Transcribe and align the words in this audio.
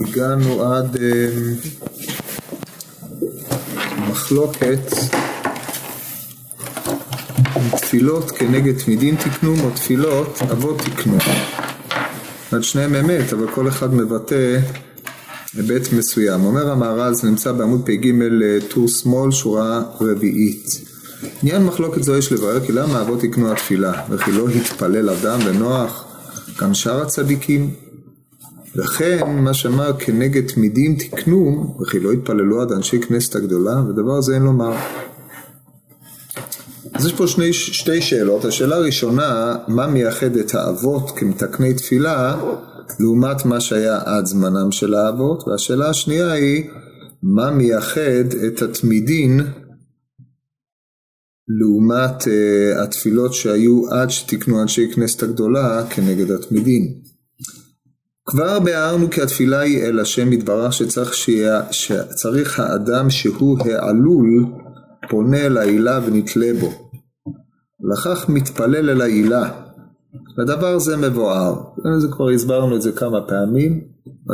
הגענו 0.00 0.62
עד 0.62 0.96
אה, 0.96 1.28
מחלוקת 4.10 4.92
תפילות 7.76 8.30
כנגד 8.30 8.78
תמידים 8.78 9.16
תקנו 9.16 9.54
או 9.64 9.70
תפילות 9.70 10.38
אבות 10.52 10.78
תקנו. 10.78 11.18
עד 12.52 12.62
שניהם 12.62 12.94
אמת, 12.94 13.32
אבל 13.32 13.50
כל 13.50 13.68
אחד 13.68 13.94
מבטא 13.94 14.60
היבט 15.54 15.92
מסוים. 15.92 16.44
אומר 16.44 16.70
המהר"ל, 16.70 17.14
זה 17.14 17.28
נמצא 17.28 17.52
בעמוד 17.52 17.82
פ"ג 17.86 18.12
טור 18.68 18.88
שמאל, 18.88 19.30
שורה 19.30 19.82
רביעית. 20.00 20.80
עניין 21.42 21.64
מחלוקת 21.64 22.02
זו 22.02 22.16
יש 22.16 22.32
לברר 22.32 22.66
כי 22.66 22.72
למה 22.72 23.00
אבות 23.00 23.24
יקנו 23.24 23.52
התפילה, 23.52 24.02
וכי 24.10 24.32
לא 24.32 24.48
התפלל 24.48 25.10
אדם 25.10 25.38
ונוח, 25.44 26.04
גם 26.60 26.74
שאר 26.74 27.02
הצדיקים. 27.02 27.85
וכן 28.76 29.44
מה 29.44 29.54
שאמר 29.54 29.92
כנגד 29.98 30.46
תמידים 30.46 30.96
תקנו, 30.96 31.74
וכי 31.80 32.00
לא 32.00 32.12
התפללו 32.12 32.62
עד 32.62 32.72
אנשי 32.72 33.00
כנסת 33.00 33.36
הגדולה, 33.36 33.82
ודבר 33.88 34.20
זה 34.20 34.34
אין 34.34 34.42
לומר. 34.42 34.76
אז 36.94 37.06
יש 37.06 37.12
פה 37.12 37.26
שני, 37.26 37.52
שתי 37.52 38.00
שאלות. 38.00 38.44
השאלה 38.44 38.76
הראשונה, 38.76 39.56
מה 39.68 39.86
מייחד 39.86 40.36
את 40.36 40.54
האבות 40.54 41.10
כמתקני 41.16 41.74
תפילה 41.74 42.36
לעומת 43.00 43.44
מה 43.44 43.60
שהיה 43.60 43.98
עד 44.04 44.26
זמנם 44.26 44.72
של 44.72 44.94
האבות? 44.94 45.48
והשאלה 45.48 45.90
השנייה 45.90 46.32
היא, 46.32 46.64
מה 47.22 47.50
מייחד 47.50 48.34
את 48.46 48.62
התמידין 48.62 49.40
לעומת 51.60 52.22
uh, 52.22 52.82
התפילות 52.82 53.34
שהיו 53.34 53.90
עד 53.90 54.10
שתיקנו 54.10 54.62
אנשי 54.62 54.92
כנסת 54.94 55.22
הגדולה 55.22 55.86
כנגד 55.90 56.30
התמידין? 56.30 57.05
כבר 58.26 58.60
ביארנו 58.60 59.10
כי 59.10 59.22
התפילה 59.22 59.60
היא 59.60 59.82
אל 59.82 60.00
השם 60.00 60.32
יתברך 60.32 60.72
שצריך, 60.72 61.14
שיה, 61.14 61.72
שצריך 61.72 62.60
האדם 62.60 63.10
שהוא 63.10 63.58
העלול 63.64 64.46
פונה 65.10 65.46
אל 65.46 65.56
העילה 65.56 66.00
ונתלה 66.06 66.52
בו. 66.60 66.72
לכך 67.92 68.28
מתפלל 68.28 68.90
אל 68.90 69.00
העילה. 69.00 69.50
הדבר 70.38 70.78
זה 70.78 70.96
מבואר. 70.96 71.54
זה 71.98 72.08
כבר 72.10 72.30
הסברנו 72.30 72.76
את 72.76 72.82
זה 72.82 72.92
כמה 72.92 73.18
פעמים, 73.28 73.80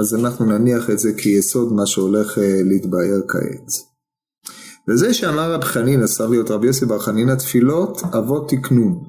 אז 0.01 0.15
אנחנו 0.15 0.47
נניח 0.47 0.91
את 0.91 0.99
זה 0.99 1.12
כיסוד 1.12 1.73
מה 1.73 1.87
שהולך 1.87 2.39
אה, 2.39 2.61
להתבאר 2.65 3.21
כעת. 3.29 3.93
וזה 4.89 5.15
שאמר 5.15 5.53
רב 5.53 5.65
חנינא, 5.65 6.06
סביות 6.06 6.51
רבי 6.51 6.67
יוסי 6.67 6.87
בר 6.87 6.99
חנינא, 6.99 7.34
תפילות 7.34 8.03
אבות 8.19 8.49
תקנו. 8.51 9.05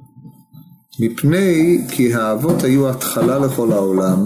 מפני 1.00 1.82
כי 1.90 2.14
האבות 2.14 2.64
היו 2.64 2.90
התחלה 2.90 3.40
לכל 3.40 3.72
העולם, 3.72 4.20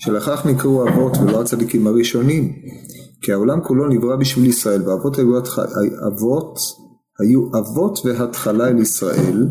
שלכך 0.00 0.46
נקראו 0.46 0.88
אבות 0.88 1.16
ולא 1.16 1.40
הצדיקים 1.40 1.86
הראשונים. 1.86 2.52
כי 3.22 3.32
העולם 3.32 3.60
כולו 3.60 3.88
נברא 3.88 4.16
בשביל 4.16 4.46
ישראל, 4.46 4.88
והאבות 4.88 5.18
היו 5.18 5.38
אבות 6.08 6.58
היו 7.20 7.48
אבות 7.58 7.98
והתחלה 8.04 8.68
אל 8.68 8.78
ישראל, 8.78 9.46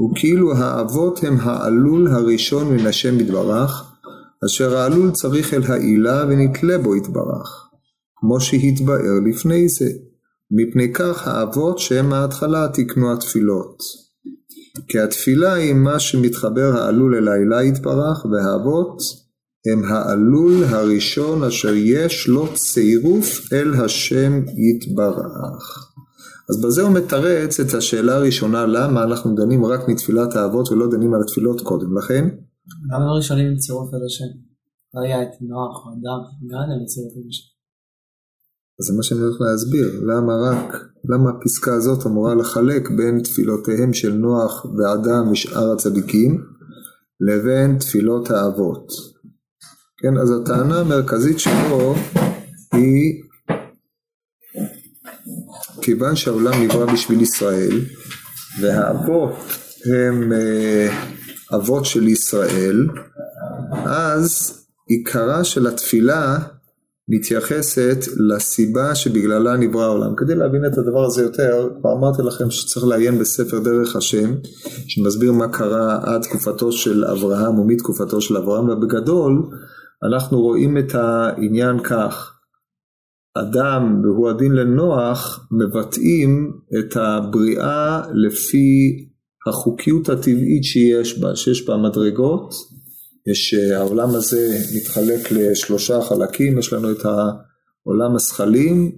וכאילו 0.00 0.56
האבות 0.56 1.24
הם 1.24 1.36
העלול 1.40 2.08
הראשון 2.08 2.76
מן 2.76 2.86
השם 2.86 3.20
יתברך, 3.20 3.92
אשר 4.46 4.76
העלול 4.76 5.10
צריך 5.10 5.54
אל 5.54 5.62
העילה 5.68 6.24
ונתלה 6.28 6.78
בו 6.78 6.96
יתברך, 6.96 7.68
כמו 8.16 8.40
שהתבאר 8.40 9.20
לפני 9.30 9.68
זה. 9.68 9.90
מפני 10.50 10.92
כך 10.92 11.28
האבות 11.28 11.78
שהם 11.78 12.12
ההתחלה 12.12 12.68
תקנו 12.72 13.12
התפילות. 13.12 13.82
כי 14.88 15.00
התפילה 15.00 15.52
היא 15.52 15.74
מה 15.74 15.98
שמתחבר 15.98 16.76
העלול 16.76 17.14
אל 17.14 17.28
העילה 17.28 17.64
יתברך, 17.64 18.26
והאבות 18.32 18.98
הם 19.72 19.84
העלול 19.84 20.64
הראשון 20.64 21.44
אשר 21.44 21.74
יש 21.74 22.28
לו 22.28 22.54
צירוף 22.54 23.52
אל 23.52 23.74
השם 23.74 24.42
יתברך. 24.46 25.90
אז 26.50 26.62
בזה 26.62 26.82
הוא 26.82 26.92
מתרץ 26.92 27.60
את 27.60 27.74
השאלה 27.74 28.16
הראשונה, 28.16 28.66
למה 28.66 29.04
אנחנו 29.04 29.34
דנים 29.34 29.64
רק 29.64 29.88
מתפילת 29.88 30.36
האבות 30.36 30.72
ולא 30.72 30.90
דנים 30.90 31.14
על 31.14 31.20
התפילות 31.20 31.60
קודם 31.60 31.98
לכן? 31.98 32.28
למה 32.94 33.04
הראשונים 33.04 33.46
עם 33.46 33.56
צירוף 33.56 33.94
אל 33.94 34.04
השם? 34.06 34.38
לא 34.94 35.00
היה 35.00 35.22
את 35.22 35.28
נוח 35.40 35.86
או 35.86 35.90
אדם, 35.90 36.20
גם 36.50 36.70
הם 36.70 36.86
צירוף 36.86 37.12
אל 37.16 37.22
השם. 37.28 37.54
אז 38.80 38.86
זה 38.86 38.96
מה 38.96 39.02
שאני 39.02 39.20
הולך 39.20 39.40
להסביר, 39.40 40.00
למה 40.06 40.32
רק, 40.36 40.74
למה 41.04 41.30
הפסקה 41.30 41.74
הזאת 41.74 42.06
אמורה 42.06 42.34
לחלק 42.34 42.90
בין 42.90 43.22
תפילותיהם 43.22 43.94
של 43.94 44.12
נוח 44.12 44.64
ואדם 44.64 45.30
ושאר 45.32 45.72
הצדיקים 45.72 46.44
לבין 47.20 47.78
תפילות 47.78 48.30
האבות. 48.30 49.13
כן, 50.04 50.18
אז 50.18 50.30
הטענה 50.30 50.80
המרכזית 50.80 51.38
שלו 51.38 51.94
היא 52.72 53.22
כיוון 55.82 56.16
שהעולם 56.16 56.62
נברא 56.62 56.92
בשביל 56.92 57.20
ישראל 57.20 57.80
והאבות 58.60 59.32
הם 59.84 60.32
אה, 60.32 60.88
אבות 61.54 61.84
של 61.84 62.08
ישראל 62.08 62.88
אז 63.84 64.60
עיקרה 64.86 65.44
של 65.44 65.66
התפילה 65.66 66.38
מתייחסת 67.08 67.98
לסיבה 68.16 68.94
שבגללה 68.94 69.56
נברא 69.56 69.84
העולם. 69.84 70.16
כדי 70.16 70.34
להבין 70.34 70.66
את 70.66 70.78
הדבר 70.78 71.04
הזה 71.04 71.22
יותר, 71.22 71.68
כבר 71.80 71.92
אמרתי 71.92 72.22
לכם 72.22 72.50
שצריך 72.50 72.86
לעיין 72.86 73.18
בספר 73.18 73.58
דרך 73.58 73.96
השם, 73.96 74.34
שמסביר 74.86 75.32
מה 75.32 75.48
קרה 75.48 75.98
עד 76.02 76.22
תקופתו 76.22 76.72
של 76.72 77.04
אברהם 77.04 77.58
ומתקופתו 77.58 78.20
של 78.20 78.36
אברהם, 78.36 78.68
ובגדול 78.68 79.48
אנחנו 80.02 80.40
רואים 80.40 80.78
את 80.78 80.94
העניין 80.94 81.78
כך, 81.78 82.34
אדם 83.38 84.00
והוא 84.02 84.30
הדין 84.30 84.52
לנוח 84.52 85.48
מבטאים 85.50 86.52
את 86.78 86.96
הבריאה 86.96 88.02
לפי 88.14 88.98
החוקיות 89.46 90.08
הטבעית 90.08 90.64
שיש 90.64 91.18
בה, 91.18 91.36
שיש 91.36 91.66
בה 91.66 91.76
מדרגות, 91.76 92.54
יש, 93.30 93.54
העולם 93.54 94.08
הזה 94.08 94.58
מתחלק 94.76 95.32
לשלושה 95.32 96.00
חלקים, 96.00 96.58
יש 96.58 96.72
לנו 96.72 96.90
את 96.90 97.04
העולם 97.04 98.14
הזכלים, 98.14 98.92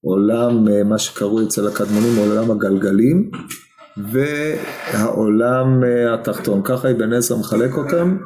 עולם 0.00 0.64
מה 0.88 0.98
שקרוי 0.98 1.44
אצל 1.44 1.66
הקדמונים 1.66 2.16
עולם 2.16 2.50
הגלגלים 2.50 3.30
והעולם 3.96 5.82
התחתון, 6.14 6.60
ככה 6.64 6.90
אבן 6.90 7.12
עזרא 7.12 7.38
מחלק 7.38 7.72
אותם. 7.76 8.16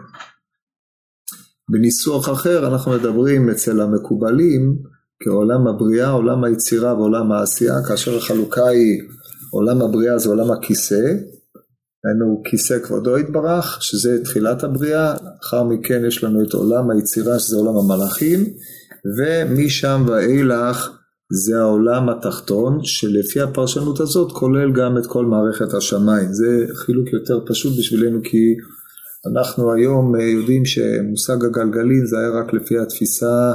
בניסוח 1.70 2.28
אחר 2.28 2.66
אנחנו 2.66 2.92
מדברים 2.92 3.50
אצל 3.50 3.80
המקובלים 3.80 4.76
כעולם 5.22 5.66
הבריאה, 5.66 6.10
עולם 6.10 6.44
היצירה 6.44 6.94
ועולם 6.94 7.32
העשייה, 7.32 7.74
כאשר 7.88 8.16
החלוקה 8.16 8.68
היא 8.68 9.02
עולם 9.50 9.82
הבריאה 9.82 10.18
זה 10.18 10.28
עולם 10.28 10.50
הכיסא, 10.50 11.14
היינו 12.04 12.42
כיסא 12.44 12.78
כבודו 12.78 13.18
יתברך, 13.18 13.82
שזה 13.82 14.24
תחילת 14.24 14.64
הבריאה, 14.64 15.14
לאחר 15.24 15.64
מכן 15.64 16.04
יש 16.06 16.24
לנו 16.24 16.42
את 16.42 16.52
עולם 16.52 16.90
היצירה 16.90 17.38
שזה 17.38 17.56
עולם 17.56 17.76
המלאכים, 17.76 18.44
ומשם 19.18 20.04
ואילך 20.06 20.90
זה 21.32 21.58
העולם 21.60 22.08
התחתון, 22.08 22.78
שלפי 22.84 23.40
הפרשנות 23.40 24.00
הזאת 24.00 24.32
כולל 24.32 24.72
גם 24.72 24.98
את 24.98 25.06
כל 25.06 25.26
מערכת 25.26 25.74
השמיים. 25.74 26.32
זה 26.32 26.66
חילוק 26.74 27.12
יותר 27.12 27.40
פשוט 27.46 27.78
בשבילנו 27.78 28.18
כי 28.24 28.54
אנחנו 29.26 29.72
היום 29.72 30.20
יודעים 30.20 30.64
שמושג 30.64 31.44
הגלגלים 31.44 32.06
זה 32.06 32.18
היה 32.18 32.28
רק 32.28 32.52
לפי 32.52 32.78
התפיסה 32.78 33.54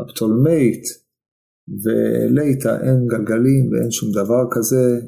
הפטולמאית, 0.00 0.82
וליטא 1.68 2.76
אין 2.82 3.06
גלגלים 3.06 3.72
ואין 3.72 3.90
שום 3.90 4.12
דבר 4.12 4.44
כזה, 4.50 5.00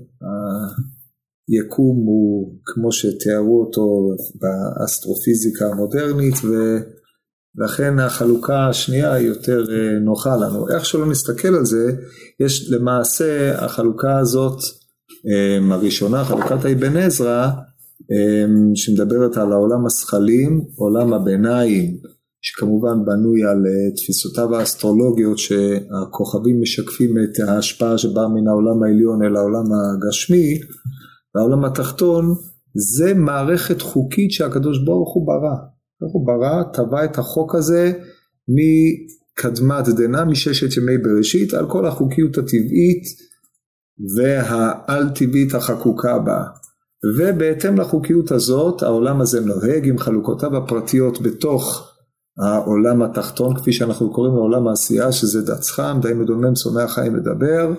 היקום 1.48 1.96
הוא 2.06 2.58
כמו 2.64 2.92
שתיארו 2.92 3.60
אותו 3.60 4.14
באסטרופיזיקה 4.40 5.66
המודרנית 5.66 6.34
ולכן 6.44 7.98
החלוקה 7.98 8.68
השנייה 8.68 9.12
היא 9.12 9.28
יותר 9.28 9.64
אה, 9.70 9.98
נוחה 9.98 10.36
לנו. 10.36 10.68
איך 10.68 10.84
שלא 10.84 11.06
נסתכל 11.06 11.54
על 11.54 11.64
זה, 11.64 11.92
יש 12.40 12.70
למעשה 12.70 13.58
החלוקה 13.64 14.18
הזאת 14.18 14.58
אה, 15.28 15.74
הראשונה, 15.74 16.24
חלוקת 16.24 16.64
האבן 16.64 16.96
עזרא, 16.96 17.46
אה, 17.46 17.50
שמדברת 18.74 19.36
על 19.36 19.52
העולם 19.52 19.86
השכלים, 19.86 20.64
עולם 20.76 21.12
הביניים 21.12 21.96
שכמובן 22.46 23.04
בנוי 23.04 23.42
על 23.42 23.62
אה, 23.66 23.96
תפיסותיו 23.96 24.56
האסטרולוגיות 24.56 25.38
שהכוכבים 25.38 26.60
משקפים 26.60 27.14
את 27.18 27.48
ההשפעה 27.48 27.98
שבאה 27.98 28.28
מן 28.28 28.48
העולם 28.48 28.82
העליון 28.82 29.22
אל 29.22 29.36
העולם 29.36 29.64
הגשמי 29.72 30.58
והעולם 31.34 31.64
התחתון 31.64 32.34
זה 32.74 33.14
מערכת 33.14 33.80
חוקית 33.80 34.32
שהקדוש 34.32 34.84
ברוך 34.84 35.14
הוא 35.14 35.26
ברא. 35.26 35.56
הוא 36.12 36.26
ברא, 36.26 36.62
טבע 36.72 37.04
את 37.04 37.18
החוק 37.18 37.54
הזה 37.54 37.92
מקדמת 38.48 39.88
דנא, 39.88 40.24
מששת 40.24 40.76
ימי 40.76 40.98
בראשית, 40.98 41.54
על 41.54 41.70
כל 41.70 41.86
החוקיות 41.86 42.38
הטבעית 42.38 43.04
והעל 44.16 45.08
טבעית 45.14 45.54
החקוקה 45.54 46.18
בה. 46.18 46.42
ובהתאם 47.18 47.80
לחוקיות 47.80 48.32
הזאת 48.32 48.82
העולם 48.82 49.20
הזה 49.20 49.40
נוהג 49.40 49.88
עם 49.88 49.98
חלוקותיו 49.98 50.56
הפרטיות 50.56 51.22
בתוך 51.22 51.92
העולם 52.38 53.02
התחתון, 53.02 53.54
כפי 53.56 53.72
שאנחנו 53.72 54.12
קוראים 54.12 54.34
לעולם 54.34 54.68
העשייה, 54.68 55.12
שזה 55.12 55.42
דץ 55.42 55.70
חם, 55.70 55.98
די 56.02 56.12
מדומם, 56.12 56.54
צומח 56.54 56.94
חיים 56.94 57.14
מדבר, 57.14 57.72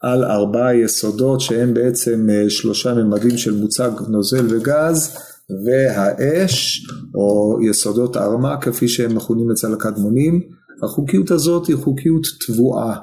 על 0.00 0.24
ארבעה 0.24 0.74
יסודות 0.74 1.40
שהם 1.40 1.74
בעצם 1.74 2.26
אה, 2.30 2.50
שלושה 2.50 2.94
ממדים 2.94 3.38
של 3.38 3.56
מוצג 3.56 3.90
נוזל 4.08 4.46
וגז, 4.50 5.16
והאש, 5.64 6.86
או 7.14 7.58
יסודות 7.62 8.16
ארמה, 8.16 8.60
כפי 8.60 8.88
שהם 8.88 9.16
מכונים 9.16 9.50
אצל 9.50 9.72
הקדמונים. 9.72 10.40
החוקיות 10.82 11.30
הזאת 11.30 11.66
היא 11.66 11.76
חוקיות 11.76 12.26
תבואה. 12.46 12.96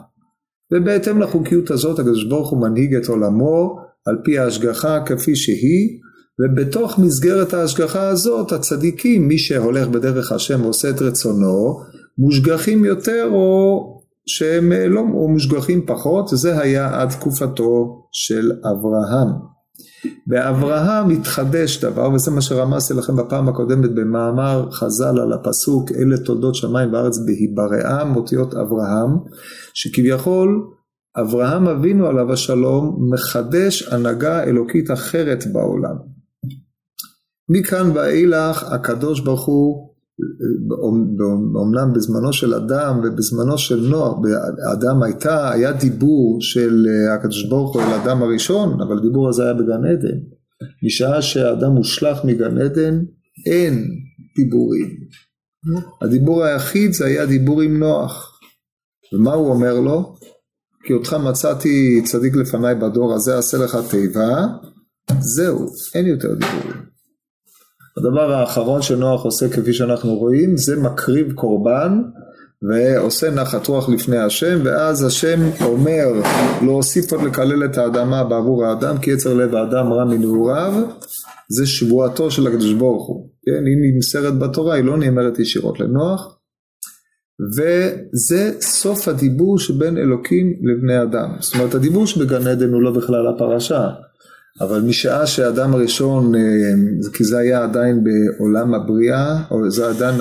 ובהתאם 0.74 1.22
לחוקיות 1.22 1.72
הזאת 1.72 2.00
הקדוש 2.00 2.26
ברוך 2.26 2.50
הוא 2.50 2.62
מנהיג 2.62 2.96
את 2.96 3.08
עולמו 3.08 3.83
על 4.06 4.16
פי 4.24 4.40
ההשגחה 4.40 5.00
כפי 5.06 5.36
שהיא, 5.36 6.00
ובתוך 6.40 7.00
מסגרת 7.00 7.54
ההשגחה 7.54 8.08
הזאת 8.08 8.52
הצדיקים, 8.52 9.28
מי 9.28 9.38
שהולך 9.38 9.88
בדרך 9.88 10.32
השם 10.32 10.62
ועושה 10.62 10.90
את 10.90 11.02
רצונו, 11.02 11.80
מושגחים 12.18 12.86
יותר 12.86 13.30
או 13.32 13.80
שהם 14.26 14.72
לא 14.72 15.00
או 15.00 15.28
מושגחים 15.28 15.86
פחות, 15.86 16.28
זה 16.28 16.60
היה 16.60 17.02
עד 17.02 17.10
תקופתו 17.10 18.04
של 18.12 18.52
אברהם. 18.52 19.54
באברהם 20.28 21.10
התחדש 21.10 21.84
דבר, 21.84 22.12
וזה 22.12 22.32
מה 22.32 22.42
שרמזתי 22.42 22.94
לכם 22.94 23.16
בפעם 23.16 23.50
הקודמת 23.50 23.96
במאמר 23.96 24.72
חז"ל 24.72 25.20
על 25.20 25.34
הפסוק 25.34 25.92
אלה 25.92 26.18
תולדות 26.18 26.56
שמיים 26.56 26.94
וארץ 26.94 27.18
בהיברעם, 27.18 28.16
אותיות 28.16 28.54
אברהם, 28.54 29.10
שכביכול 29.74 30.68
אברהם 31.22 31.68
אבינו 31.68 32.08
עליו 32.08 32.34
השלום 32.34 33.10
מחדש 33.14 33.84
הנהגה 33.84 34.44
אלוקית 34.44 34.92
אחרת 34.92 35.44
בעולם. 35.52 35.96
מכאן 37.50 37.92
ואילך 37.94 38.64
הקדוש 38.64 39.20
ברוך 39.20 39.46
הוא 39.46 39.94
אומנם 41.56 41.94
בזמנו 41.94 42.34
של 42.34 42.54
אדם 42.54 43.00
ובזמנו 43.04 43.58
של 43.58 43.88
נוח, 43.90 44.18
אדם 44.74 45.04
הייתה, 45.04 45.52
היה 45.52 45.72
דיבור 45.72 46.42
של 46.42 46.86
הקדוש 47.16 47.50
ברוך 47.50 47.76
הוא 47.76 47.82
אל 47.82 47.94
אדם 47.94 48.24
הראשון, 48.24 48.82
אבל 48.82 48.98
הדיבור 48.98 49.30
הזה 49.30 49.44
היה 49.44 49.54
בגן 49.54 49.86
עדן. 49.86 50.18
משעה 50.86 51.22
שהאדם 51.22 51.72
הושלך 51.72 52.26
מגן 52.26 52.58
עדן, 52.58 53.00
אין 53.46 53.88
דיבורים. 54.36 54.90
הדיבור 56.02 56.44
היחיד 56.44 56.94
זה 56.94 57.06
היה 57.06 57.26
דיבור 57.26 57.62
עם 57.62 57.80
נוח. 57.80 58.40
ומה 59.14 59.34
הוא 59.34 59.50
אומר 59.50 59.80
לו? 59.80 60.16
כי 60.84 60.94
אותך 60.94 61.14
מצאתי 61.14 62.02
צדיק 62.06 62.36
לפניי 62.36 62.76
בדור 62.76 63.14
הזה, 63.14 63.36
אעשה 63.36 63.58
לך 63.58 63.78
תיבה, 63.90 64.46
זהו, 65.20 65.68
אין 65.96 66.06
יותר 66.06 66.34
דיבורים. 66.34 66.84
הדבר 67.98 68.32
האחרון 68.32 68.82
שנוח 68.82 69.26
עושה 69.26 69.50
כפי 69.50 69.74
שאנחנו 69.74 70.16
רואים 70.16 70.58
זה 70.58 70.82
מקריב 70.82 71.34
קורבן 71.34 72.02
ועושה 72.70 73.32
נחת 73.32 73.68
רוח 73.68 73.90
לפני 73.90 74.18
השם 74.18 74.60
ואז 74.64 75.04
השם 75.04 75.40
אומר 75.62 76.08
להוסיף 76.62 77.12
עוד 77.12 77.22
לקלל 77.22 77.66
את 77.66 77.78
האדמה 77.78 78.24
בעבור 78.24 78.66
האדם 78.66 78.98
כי 78.98 79.12
יצר 79.12 79.34
לב 79.34 79.56
האדם 79.56 79.94
רע 79.94 80.06
מנעוריו 80.06 80.74
זה 81.50 81.66
שבועתו 81.66 82.32
של 82.32 82.48
הקדוש 82.48 82.74
ברוך 82.74 83.08
הוא 83.08 83.30
כן 83.46 83.66
היא 83.66 83.94
נמסרת 83.94 84.40
בתורה 84.40 84.76
היא 84.76 84.84
לא 84.84 84.98
נאמרת 84.98 85.40
ישירות 85.40 85.80
לנוח 85.80 86.38
וזה 87.42 88.52
סוף 88.62 89.08
הדיבור 89.08 89.60
שבין 89.60 89.98
אלוקים 89.98 90.54
לבני 90.64 91.02
אדם. 91.02 91.30
זאת 91.40 91.56
אומרת 91.56 91.74
הדיבור 91.76 92.08
שבגן 92.08 92.48
עדן 92.48 92.74
הוא 92.74 92.82
לא 92.82 92.92
בכלל 92.92 93.28
הפרשה 93.28 93.90
אבל 94.62 94.82
משעה 94.82 95.28
שהאדם 95.28 95.74
הראשון, 95.74 96.36
אה, 96.36 96.42
כי 97.14 97.24
זה 97.24 97.38
היה 97.38 97.64
עדיין 97.64 98.04
בעולם 98.04 98.74
הבריאה, 98.74 99.44
או 99.52 99.72
זה 99.72 99.90
עדיין 99.90 100.16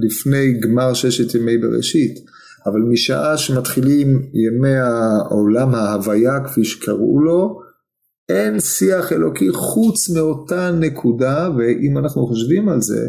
לפני 0.00 0.52
גמר 0.52 0.94
ששת 0.94 1.34
ימי 1.34 1.58
בראשית, 1.58 2.18
אבל 2.66 2.80
משעה 2.80 3.36
שמתחילים 3.36 4.22
ימי 4.34 4.76
העולם 4.76 5.74
ההוויה 5.74 6.40
כפי 6.44 6.64
שקראו 6.64 7.20
לו, 7.20 7.60
אין 8.28 8.60
שיח 8.60 9.12
אלוקי 9.12 9.52
חוץ 9.52 10.10
מאותה 10.10 10.70
נקודה, 10.70 11.50
ואם 11.58 11.98
אנחנו 11.98 12.26
חושבים 12.26 12.68
על 12.68 12.80
זה, 12.80 13.08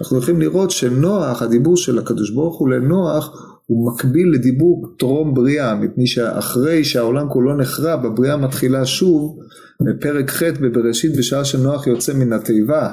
אנחנו 0.00 0.18
יכולים 0.18 0.40
לראות 0.40 0.70
שנוח, 0.70 1.42
הדיבור 1.42 1.76
של 1.76 1.98
הקדוש 1.98 2.30
ברוך 2.30 2.58
הוא 2.58 2.68
לנוח, 2.68 3.30
הוא 3.66 3.92
מקביל 3.92 4.34
לדיבור 4.34 4.86
טרום 4.98 5.34
בריאה, 5.34 5.74
מפני 5.74 6.06
שאחרי 6.06 6.84
שהעולם 6.84 7.28
כולו 7.28 7.56
נחרב, 7.56 8.06
הבריאה 8.06 8.36
מתחילה 8.36 8.86
שוב 8.86 9.38
בפרק 9.80 10.30
ח' 10.30 10.42
בבראשית 10.42 11.16
בשעה 11.16 11.44
שנוח 11.44 11.86
יוצא 11.86 12.12
מן 12.12 12.32
התיבה, 12.32 12.90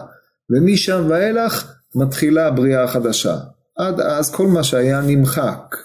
ומשם 0.49 1.05
ואילך 1.09 1.73
מתחילה 1.95 2.47
הבריאה 2.47 2.83
החדשה. 2.83 3.37
עד 3.77 3.99
אז 3.99 4.31
כל 4.31 4.47
מה 4.47 4.63
שהיה 4.63 5.01
נמחק. 5.01 5.75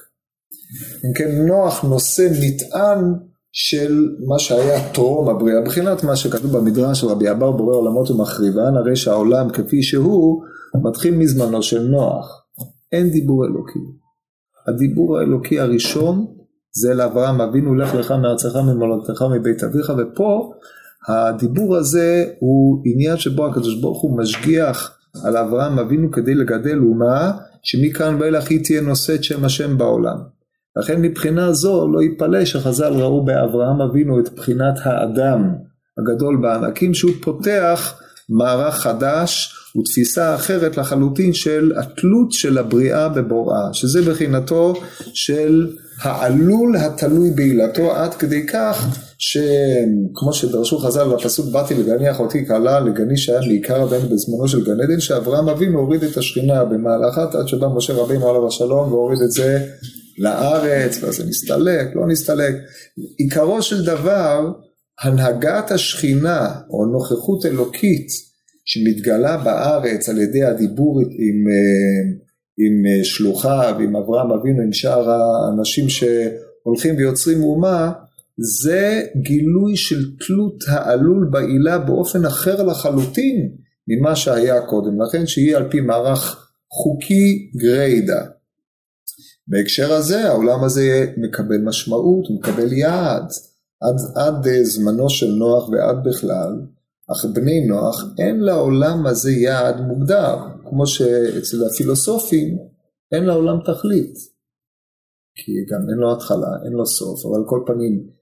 אם 1.05 1.13
כן, 1.15 1.47
נוח 1.47 1.85
נושא 1.85 2.29
מטען 2.41 3.15
של 3.53 4.09
מה 4.27 4.39
שהיה 4.39 4.93
טרום 4.93 5.29
הבריאה, 5.29 5.61
מבחינת 5.61 6.05
מה 6.05 6.17
שכתוב 6.17 6.57
במדרש 6.57 7.01
של 7.01 7.07
רבי 7.07 7.31
אבר 7.31 7.51
בורא 7.51 7.75
עולמות 7.75 8.11
ומחריבן, 8.11 8.77
הרי 8.77 8.97
שהעולם 8.97 9.51
כפי 9.51 9.83
שהוא 9.83 10.43
מתחיל 10.75 11.17
מזמנו 11.17 11.63
של 11.63 11.83
נוח. 11.83 12.45
אין 12.93 13.11
דיבור 13.11 13.45
אלוקי. 13.45 13.79
הדיבור 14.69 15.19
האלוקי 15.19 15.61
הראשון 15.61 16.27
זה 16.73 16.95
לאברהם 16.95 17.41
אבינו 17.41 17.75
לך 17.75 17.95
לך 17.95 18.11
מארצך 18.11 18.57
ממולדתך 18.57 19.23
מבית 19.23 19.65
אביך 19.65 19.93
ופה 19.99 20.53
הדיבור 21.09 21.77
הזה 21.77 22.25
הוא 22.39 22.83
עניין 22.85 23.17
שבו 23.17 23.47
הקדוש 23.47 23.81
ברוך 23.81 24.03
הוא 24.03 24.19
משגיח 24.19 24.99
על 25.25 25.37
אברהם 25.37 25.79
אבינו 25.79 26.11
כדי 26.11 26.35
לגדל 26.35 26.79
אומה 26.79 27.33
שמכאן 27.63 28.17
ואילך 28.21 28.51
היא 28.51 28.65
תהיה 28.65 28.81
נושאת 28.81 29.25
שם 29.25 29.45
השם 29.45 29.79
בעולם. 29.79 30.17
לכן 30.77 31.03
מבחינה 31.03 31.53
זו 31.53 31.89
לא 31.93 32.03
יפלא 32.03 32.45
שחז"ל 32.45 32.93
ראו 32.93 33.25
באברהם 33.25 33.81
אבינו 33.81 34.21
את 34.21 34.35
בחינת 34.35 34.75
האדם 34.83 35.55
הגדול 35.99 36.39
בענקים 36.43 36.95
שהוא 36.95 37.13
פותח 37.23 38.01
מערך 38.29 38.75
חדש 38.75 39.58
ותפיסה 39.77 40.35
אחרת 40.35 40.77
לחלוטין 40.77 41.33
של 41.33 41.73
התלות 41.77 42.33
של 42.33 42.59
הבריאה 42.59 43.09
בבוראה, 43.09 43.73
שזה 43.73 44.03
בחינתו 44.03 44.75
של 45.15 45.67
העלול 46.03 46.77
התלוי 46.77 47.31
בעילתו 47.31 47.97
עד 47.97 48.15
כדי 48.15 48.47
כך 48.47 48.99
שכמו 49.19 50.33
שדרשו 50.33 50.79
חז"ל 50.79 51.09
בפסוק 51.09 51.47
באתי 51.53 51.75
לגני 51.75 52.11
אחותי 52.11 52.47
כלה 52.47 52.81
לגני 52.81 53.17
שהיה 53.17 53.41
מעיקר 53.41 53.83
הבן 53.83 54.09
בזמנו 54.09 54.49
של 54.49 54.65
גן 54.65 54.81
עדן 54.81 55.01
שאברהם 55.01 55.49
אבינו 55.49 55.79
הוריד 55.79 56.05
את 56.05 56.17
השכינה 56.17 56.65
במהלכת 56.65 57.35
עד 57.35 57.49
שבא 57.49 57.67
משה 57.77 57.93
רבינו 57.93 58.29
עליו 58.29 58.47
השלום 58.47 58.93
והוריד 58.93 59.19
את 59.25 59.31
זה 59.31 59.67
לארץ 60.19 61.03
ואז 61.03 61.17
זה 61.17 61.25
נסתלק 61.25 61.89
לא 61.95 62.07
נסתלק 62.07 62.55
עיקרו 63.19 63.63
של 63.63 63.85
דבר 63.85 64.53
הנהגת 65.03 65.71
השכינה 65.71 66.53
או 66.71 66.87
נוכחות 66.87 67.47
אלוקית 67.47 68.28
שמתגלה 68.69 69.37
בארץ 69.37 70.09
על 70.09 70.19
ידי 70.19 70.45
הדיבור 70.45 71.01
עם, 71.01 71.45
עם 72.59 73.05
שלוחיו, 73.05 73.77
עם 73.81 73.97
אברהם 73.97 74.31
אבינו, 74.31 74.63
עם 74.63 74.73
שאר 74.73 75.11
האנשים 75.11 75.89
שהולכים 75.89 76.97
ויוצרים 76.97 77.43
אומה, 77.43 77.93
זה 78.39 79.03
גילוי 79.17 79.77
של 79.77 80.17
תלות 80.27 80.65
העלול 80.69 81.29
בעילה 81.31 81.79
באופן 81.79 82.25
אחר 82.25 82.63
לחלוטין 82.63 83.49
ממה 83.89 84.17
שהיה 84.17 84.61
קודם, 84.61 85.03
לכן 85.03 85.27
שהיא 85.27 85.57
על 85.57 85.71
פי 85.71 85.81
מערך 85.81 86.51
חוקי 86.73 87.51
גריידא. 87.57 88.21
בהקשר 89.49 89.93
הזה 89.93 90.29
העולם 90.29 90.65
הזה 90.65 91.13
מקבל 91.17 91.59
משמעות, 91.65 92.25
מקבל 92.39 92.73
יעד, 92.73 93.33
עד, 93.81 93.97
עד 94.15 94.63
זמנו 94.63 95.11
של 95.11 95.31
נוח 95.31 95.69
ועד 95.69 95.97
בכלל, 96.05 96.53
אך 97.13 97.25
בני 97.25 97.67
נוח 97.67 98.05
אין 98.19 98.41
לעולם 98.41 99.07
הזה 99.07 99.31
יעד 99.31 99.81
מוגדר, 99.81 100.37
כמו 100.69 100.87
שאצל 100.87 101.57
הפילוסופים 101.65 102.59
אין 103.13 103.25
לעולם 103.25 103.59
תכלית. 103.61 104.15
כי 105.35 105.53
גם 105.71 105.81
אין 105.91 105.99
לו 105.99 106.13
התחלה, 106.13 106.53
אין 106.65 106.73
לו 106.73 106.87
סוף, 106.87 107.27
אבל 107.27 107.45
כל 107.47 107.61
פנים 107.67 108.19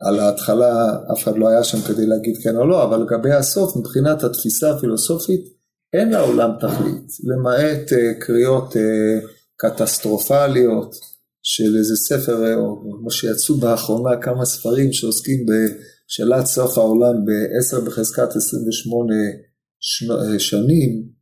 על 0.00 0.20
ההתחלה 0.20 0.96
אף 1.12 1.22
אחד 1.22 1.38
לא 1.38 1.48
היה 1.48 1.64
שם 1.64 1.78
כדי 1.88 2.06
להגיד 2.06 2.36
כן 2.42 2.56
או 2.56 2.66
לא, 2.66 2.84
אבל 2.84 3.02
לגבי 3.02 3.32
הסוף 3.32 3.76
מבחינת 3.76 4.24
התפיסה 4.24 4.70
הפילוסופית 4.70 5.40
אין 5.92 6.10
לעולם 6.10 6.50
תכלית, 6.60 7.06
למעט 7.24 7.92
uh, 7.92 8.20
קריאות 8.20 8.72
uh, 8.72 8.78
קטסטרופליות 9.56 10.94
של 11.42 11.76
איזה 11.78 11.96
ספר, 11.96 12.56
או 12.56 12.82
כמו 13.00 13.10
שיצאו 13.10 13.54
באחרונה 13.54 14.22
כמה 14.22 14.44
ספרים 14.44 14.92
שעוסקים 14.92 15.46
בשאלת 16.08 16.46
סוף 16.46 16.78
העולם 16.78 17.24
ב-10 17.24 17.86
בחזקת 17.86 18.36
28 18.36 19.14
שנים, 20.38 21.16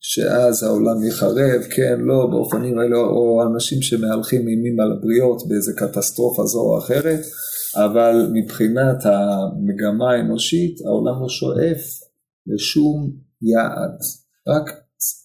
שאז 0.00 0.62
העולם 0.62 1.02
יחרב, 1.08 1.62
כן, 1.70 2.00
לא, 2.00 2.26
באופנים 2.30 2.78
האלה, 2.78 2.96
או 2.96 3.42
אנשים 3.42 3.82
שמהלכים 3.82 4.48
אימים 4.48 4.80
על 4.80 4.92
הבריות 4.92 5.48
באיזה 5.48 5.72
קטסטרופה 5.76 6.46
זו 6.46 6.60
או 6.60 6.78
אחרת, 6.78 7.20
אבל 7.76 8.30
מבחינת 8.32 8.96
המגמה 9.04 10.12
האנושית, 10.12 10.80
העולם 10.86 11.22
לא 11.22 11.28
שואף 11.28 11.82
לשום 12.46 13.12
יעד, 13.42 13.98
רק 14.48 14.70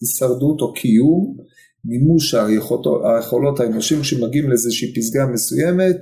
הישרדות 0.00 0.60
או 0.60 0.72
קיום, 0.72 1.36
מימוש 1.84 2.34
היכולות 2.34 3.60
האנושיים 3.60 4.04
שמגיעים 4.04 4.48
לאיזושהי 4.48 4.94
פסגה 4.94 5.26
מסוימת, 5.26 5.96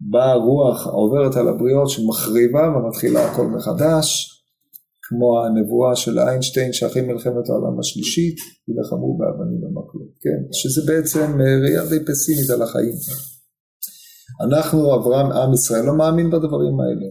באה 0.00 0.34
רוח 0.34 0.86
עוברת 0.86 1.36
על 1.36 1.48
הבריות 1.48 1.90
שמחריבה 1.90 2.68
ומתחילה 2.68 3.30
הכל 3.30 3.46
מחדש, 3.46 4.34
כמו 5.02 5.44
הנבואה 5.44 5.96
של 5.96 6.18
איינשטיין 6.18 6.72
שאחרי 6.72 7.02
מלחמת 7.02 7.48
העולם 7.48 7.80
השלישית 7.80 8.36
יילחמו 8.68 9.18
באבנים 9.18 9.64
ומקלות, 9.64 10.12
כן? 10.20 10.52
שזה 10.52 10.92
בעצם 10.92 11.40
אה, 11.40 11.60
ראייה 11.62 11.84
די 11.84 12.04
פסימית 12.04 12.50
על 12.50 12.62
החיים. 12.62 12.94
אנחנו, 14.44 14.94
אברהם, 14.94 15.32
עם 15.32 15.52
ישראל, 15.54 15.84
לא 15.84 15.94
מאמין 15.94 16.30
בדברים 16.30 16.80
האלה. 16.80 17.06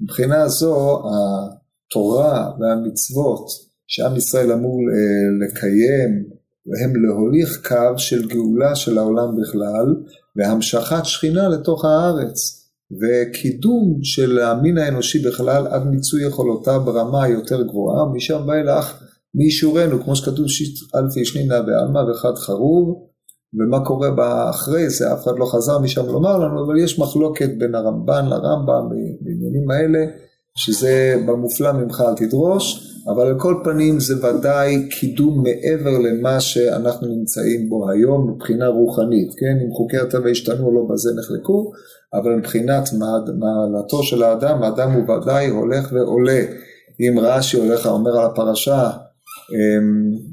מבחינה 0.00 0.48
זו, 0.48 1.02
התורה 1.06 2.50
והמצוות 2.60 3.46
שעם 3.86 4.16
ישראל 4.16 4.52
אמור 4.52 4.78
אה, 4.80 5.46
לקיים, 5.46 6.39
הם 6.82 7.04
להוליך 7.04 7.68
קו 7.68 7.98
של 7.98 8.28
גאולה 8.28 8.74
של 8.74 8.98
העולם 8.98 9.28
בכלל, 9.40 9.94
והמשכת 10.36 11.04
שכינה 11.04 11.48
לתוך 11.48 11.84
הארץ. 11.84 12.60
וקידום 13.00 13.98
של 14.02 14.38
המין 14.38 14.78
האנושי 14.78 15.18
בכלל 15.18 15.66
עד 15.66 15.86
מיצוי 15.86 16.26
יכולותיו 16.26 16.80
ברמה 16.84 17.24
היותר 17.24 17.62
גבוהה, 17.62 18.12
משם 18.14 18.42
ואילך 18.46 19.02
מי 19.34 19.44
ישורנו, 19.44 20.04
כמו 20.04 20.16
שכתוב 20.16 20.46
אלפי 20.94 21.24
שנינא 21.24 21.60
בעלמא 21.60 21.98
וחד 22.10 22.34
חרוב, 22.34 23.10
ומה 23.54 23.84
קורה 23.84 24.50
אחרי 24.50 24.90
זה, 24.90 25.12
אף 25.12 25.24
אחד 25.24 25.32
לא 25.38 25.46
חזר 25.46 25.78
משם 25.78 26.06
לומר 26.06 26.38
לנו, 26.38 26.66
אבל 26.66 26.78
יש 26.78 26.98
מחלוקת 26.98 27.50
בין 27.58 27.74
הרמב"ן 27.74 28.26
לרמב"ם 28.26 28.88
בעניינים 29.20 29.70
האלה, 29.70 30.06
שזה 30.56 31.22
במופלא 31.26 31.72
ממך 31.72 32.02
אל 32.08 32.14
תדרוש, 32.14 32.89
אבל 33.08 33.26
על 33.26 33.38
כל 33.38 33.54
פנים 33.64 34.00
זה 34.00 34.26
ודאי 34.26 34.88
קידום 34.88 35.42
מעבר 35.42 35.98
למה 35.98 36.40
שאנחנו 36.40 37.08
נמצאים 37.08 37.68
בו 37.68 37.90
היום 37.90 38.30
מבחינה 38.30 38.68
רוחנית, 38.68 39.34
כן? 39.38 39.58
אם 39.64 39.72
חוקי 39.72 39.96
הטבע 39.96 40.30
השתנו 40.30 40.66
או 40.66 40.74
לא 40.74 40.86
בזה 40.90 41.10
נחלקו, 41.18 41.72
אבל 42.14 42.36
מבחינת 42.36 42.88
מעלתו 43.38 44.02
של 44.02 44.22
האדם, 44.22 44.62
האדם 44.62 44.92
הוא 44.92 45.10
ודאי 45.10 45.48
הולך 45.48 45.92
ועולה. 45.92 46.42
אם 47.00 47.18
רש"י 47.18 47.56
הולך, 47.56 47.86
אומר 47.86 48.18
על 48.18 48.26
הפרשה, 48.26 48.90
אמ, 49.52 50.30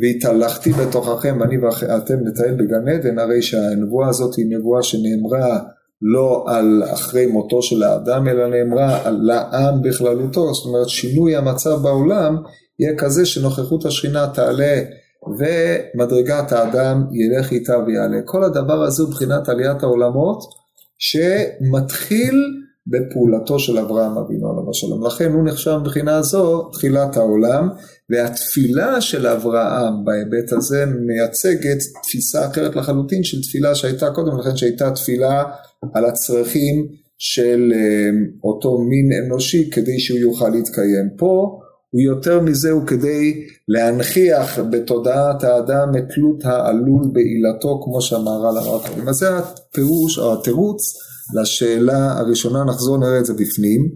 והתהלכתי 0.00 0.72
בתוככם 0.72 1.38
ואני 1.40 1.58
ואתם 1.58 2.14
נטייל 2.24 2.54
בגן 2.54 2.88
עדן, 2.88 3.18
הרי 3.18 3.42
שהנבואה 3.42 4.08
הזאת 4.08 4.34
היא 4.34 4.46
נבואה 4.58 4.82
שנאמרה 4.82 5.60
לא 6.02 6.44
על 6.48 6.82
אחרי 6.92 7.26
מותו 7.26 7.62
של 7.62 7.82
האדם, 7.82 8.28
אלא 8.28 8.46
נאמרה 8.46 9.06
על 9.06 9.18
לעם 9.22 9.82
בכללותו, 9.82 10.54
זאת 10.54 10.66
אומרת 10.66 10.88
שינוי 10.88 11.36
המצב 11.36 11.82
בעולם 11.82 12.36
יהיה 12.78 12.96
כזה 12.98 13.26
שנוכחות 13.26 13.84
השכינה 13.84 14.26
תעלה 14.34 14.82
ומדרגת 15.38 16.52
האדם 16.52 17.04
ילך 17.12 17.52
איתה 17.52 17.78
ויעלה. 17.86 18.18
כל 18.24 18.44
הדבר 18.44 18.82
הזה 18.82 19.02
הוא 19.02 19.10
מבחינת 19.10 19.48
עליית 19.48 19.82
העולמות 19.82 20.38
שמתחיל 20.98 22.34
בפעולתו 22.86 23.58
של 23.58 23.78
אברהם 23.78 24.18
אבינו 24.18 24.50
עליו 24.50 24.70
השלום. 24.70 25.06
לכן 25.06 25.32
הוא 25.32 25.44
נחשב 25.44 25.78
מבחינה 25.82 26.22
זו 26.22 26.62
תחילת 26.72 27.16
העולם, 27.16 27.68
והתפילה 28.10 29.00
של 29.00 29.26
אברהם 29.26 30.04
בהיבט 30.04 30.52
הזה 30.52 30.84
מייצגת 30.86 31.78
תפיסה 32.02 32.46
אחרת 32.46 32.76
לחלוטין 32.76 33.24
של 33.24 33.42
תפילה 33.42 33.74
שהייתה 33.74 34.10
קודם 34.10 34.38
לכן, 34.38 34.56
שהייתה 34.56 34.90
תפילה 34.90 35.42
על 35.94 36.04
הצרכים 36.04 36.88
של 37.18 37.72
אה, 37.74 38.10
אותו 38.44 38.78
מין 38.78 39.24
אנושי 39.24 39.70
כדי 39.70 40.00
שהוא 40.00 40.18
יוכל 40.18 40.48
להתקיים. 40.48 41.08
פה 41.16 41.58
הוא 41.90 42.00
יותר 42.00 42.40
מזה, 42.40 42.70
הוא 42.70 42.86
כדי 42.86 43.44
להנכיח 43.68 44.58
בתודעת 44.58 45.44
האדם 45.44 45.88
את 45.98 46.02
תלות 46.14 46.44
העלול 46.44 47.10
בעילתו, 47.12 47.80
כמו 47.84 48.02
שהמהר"ל 48.02 48.58
אמר 48.58 48.78
קודם. 48.88 49.08
אז 49.08 49.16
זה 49.16 49.38
הפירוש 49.38 50.18
או 50.18 50.32
התירוץ 50.32 51.11
לשאלה 51.34 52.18
הראשונה, 52.18 52.64
נחזור 52.64 52.98
נראה 52.98 53.18
את 53.18 53.24
זה 53.24 53.34
בפנים. 53.34 53.88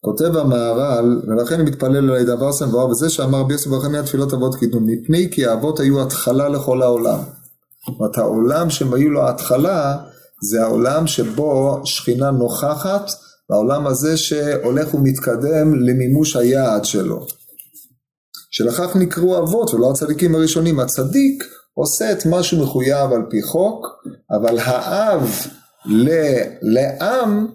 כותב 0.00 0.36
המהר"ל, 0.36 1.22
ולכן 1.28 1.54
אני 1.54 1.70
מתפלל 1.70 2.10
על 2.10 2.24
דבר 2.24 2.52
סנבואה, 2.52 2.86
וזה 2.86 3.10
שאמר 3.10 3.38
רבי 3.38 3.52
יוסף 3.52 3.66
ברחמיה 3.66 4.02
תפילות 4.02 4.34
אבות 4.34 4.54
קידום, 4.56 4.86
מפני 4.86 5.30
כי 5.30 5.46
האבות 5.46 5.80
היו 5.80 6.02
התחלה 6.02 6.48
לכל 6.48 6.82
העולם. 6.82 7.18
זאת 7.18 8.00
אומרת, 8.00 8.18
העולם 8.18 8.70
שהם 8.70 8.94
היו 8.94 9.10
לו 9.10 9.22
ההתחלה, 9.22 9.96
זה 10.42 10.62
העולם 10.62 11.06
שבו 11.06 11.80
שכינה 11.84 12.30
נוכחת, 12.30 13.10
והעולם 13.50 13.86
הזה 13.86 14.16
שהולך 14.16 14.94
ומתקדם 14.94 15.74
למימוש 15.74 16.36
היעד 16.36 16.84
שלו. 16.84 17.26
שלכך 18.50 18.96
נקראו 18.96 19.38
אבות 19.38 19.74
ולא 19.74 19.90
הצדיקים 19.90 20.34
הראשונים. 20.34 20.80
הצדיק 20.80 21.44
עושה 21.74 22.12
את 22.12 22.26
מה 22.30 22.42
שמחויב 22.42 23.12
על 23.12 23.22
פי 23.30 23.42
חוק, 23.42 23.86
אבל 24.30 24.58
האב 24.58 25.22
לעם 26.62 27.46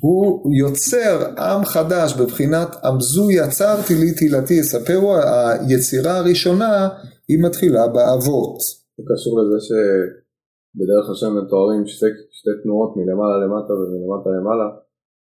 הוא 0.00 0.54
יוצר 0.54 1.16
עם 1.38 1.64
חדש 1.64 2.14
בבחינת 2.14 2.68
עמזו 2.84 3.30
יצרתי 3.30 3.94
לי 3.94 4.14
תהילתי 4.14 4.54
יספרו, 4.54 5.16
היצירה 5.16 6.16
הראשונה 6.16 6.88
היא 7.28 7.44
מתחילה 7.44 7.88
באבות. 7.88 8.58
זה 8.96 9.02
קשור 9.10 9.40
לזה 9.40 9.58
שבדרך 9.66 11.10
השם 11.10 11.32
מתוארים 11.38 11.86
שתי, 11.86 12.06
שתי 12.30 12.50
תנועות 12.62 12.96
מלמעלה 12.96 13.36
למטה 13.44 13.72
ומלמטה 13.72 14.30
למעלה, 14.30 14.68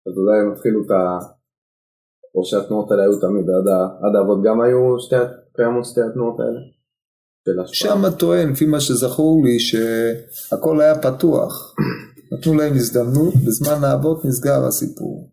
אז 0.07 0.13
אולי 0.17 0.39
הם 0.39 0.51
התחילו 0.51 0.79
את 0.85 0.91
ה... 0.91 1.01
או 2.35 2.45
שהתנועות 2.45 2.91
האלה 2.91 3.03
היו 3.03 3.19
תמיד. 3.19 3.45
עד 4.03 4.15
האבות 4.15 4.39
גם 4.43 4.61
היו 4.61 4.99
שתי, 4.99 5.15
קיימות 5.55 5.85
שתי 5.85 6.01
התנועות 6.01 6.39
האלה? 6.39 6.59
שם 7.65 8.03
טוען, 8.17 8.51
לפי 8.51 8.65
מה 8.65 8.79
שזכור 8.79 9.45
לי, 9.45 9.59
שהכל 9.59 10.81
היה 10.81 10.95
פתוח. 10.95 11.75
נתנו 12.31 12.55
להם 12.55 12.73
הזדמנות, 12.75 13.33
בזמן 13.35 13.83
האבות 13.83 14.25
נסגר 14.25 14.65
הסיפור. 14.65 15.31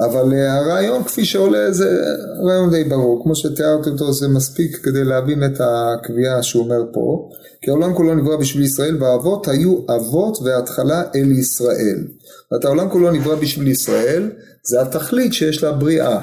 אבל 0.00 0.32
אה, 0.32 0.54
הרעיון 0.54 1.04
כפי 1.04 1.24
שעולה 1.24 1.72
זה 1.72 2.04
רעיון 2.46 2.70
די 2.70 2.84
ברור, 2.84 3.22
כמו 3.24 3.36
שתיארתי 3.36 3.90
אותו 3.90 4.12
זה 4.12 4.28
מספיק 4.28 4.76
כדי 4.76 5.04
להבין 5.04 5.44
את 5.44 5.60
הקביעה 5.60 6.42
שהוא 6.42 6.64
אומר 6.64 6.82
פה, 6.92 7.28
כי 7.62 7.70
העולם 7.70 7.94
כולו 7.94 8.14
נברא 8.14 8.36
בשביל 8.36 8.64
ישראל 8.64 9.02
והאבות 9.02 9.48
היו 9.48 9.78
אבות 9.96 10.38
והתחלה 10.44 11.02
אל 11.14 11.30
ישראל. 11.30 12.06
ואת 12.52 12.64
העולם 12.64 12.90
כולו 12.90 13.10
נברא 13.10 13.34
בשביל 13.34 13.68
ישראל, 13.68 14.30
זה 14.66 14.82
התכלית 14.82 15.32
שיש 15.32 15.62
לה 15.62 15.72
בריאה, 15.72 16.20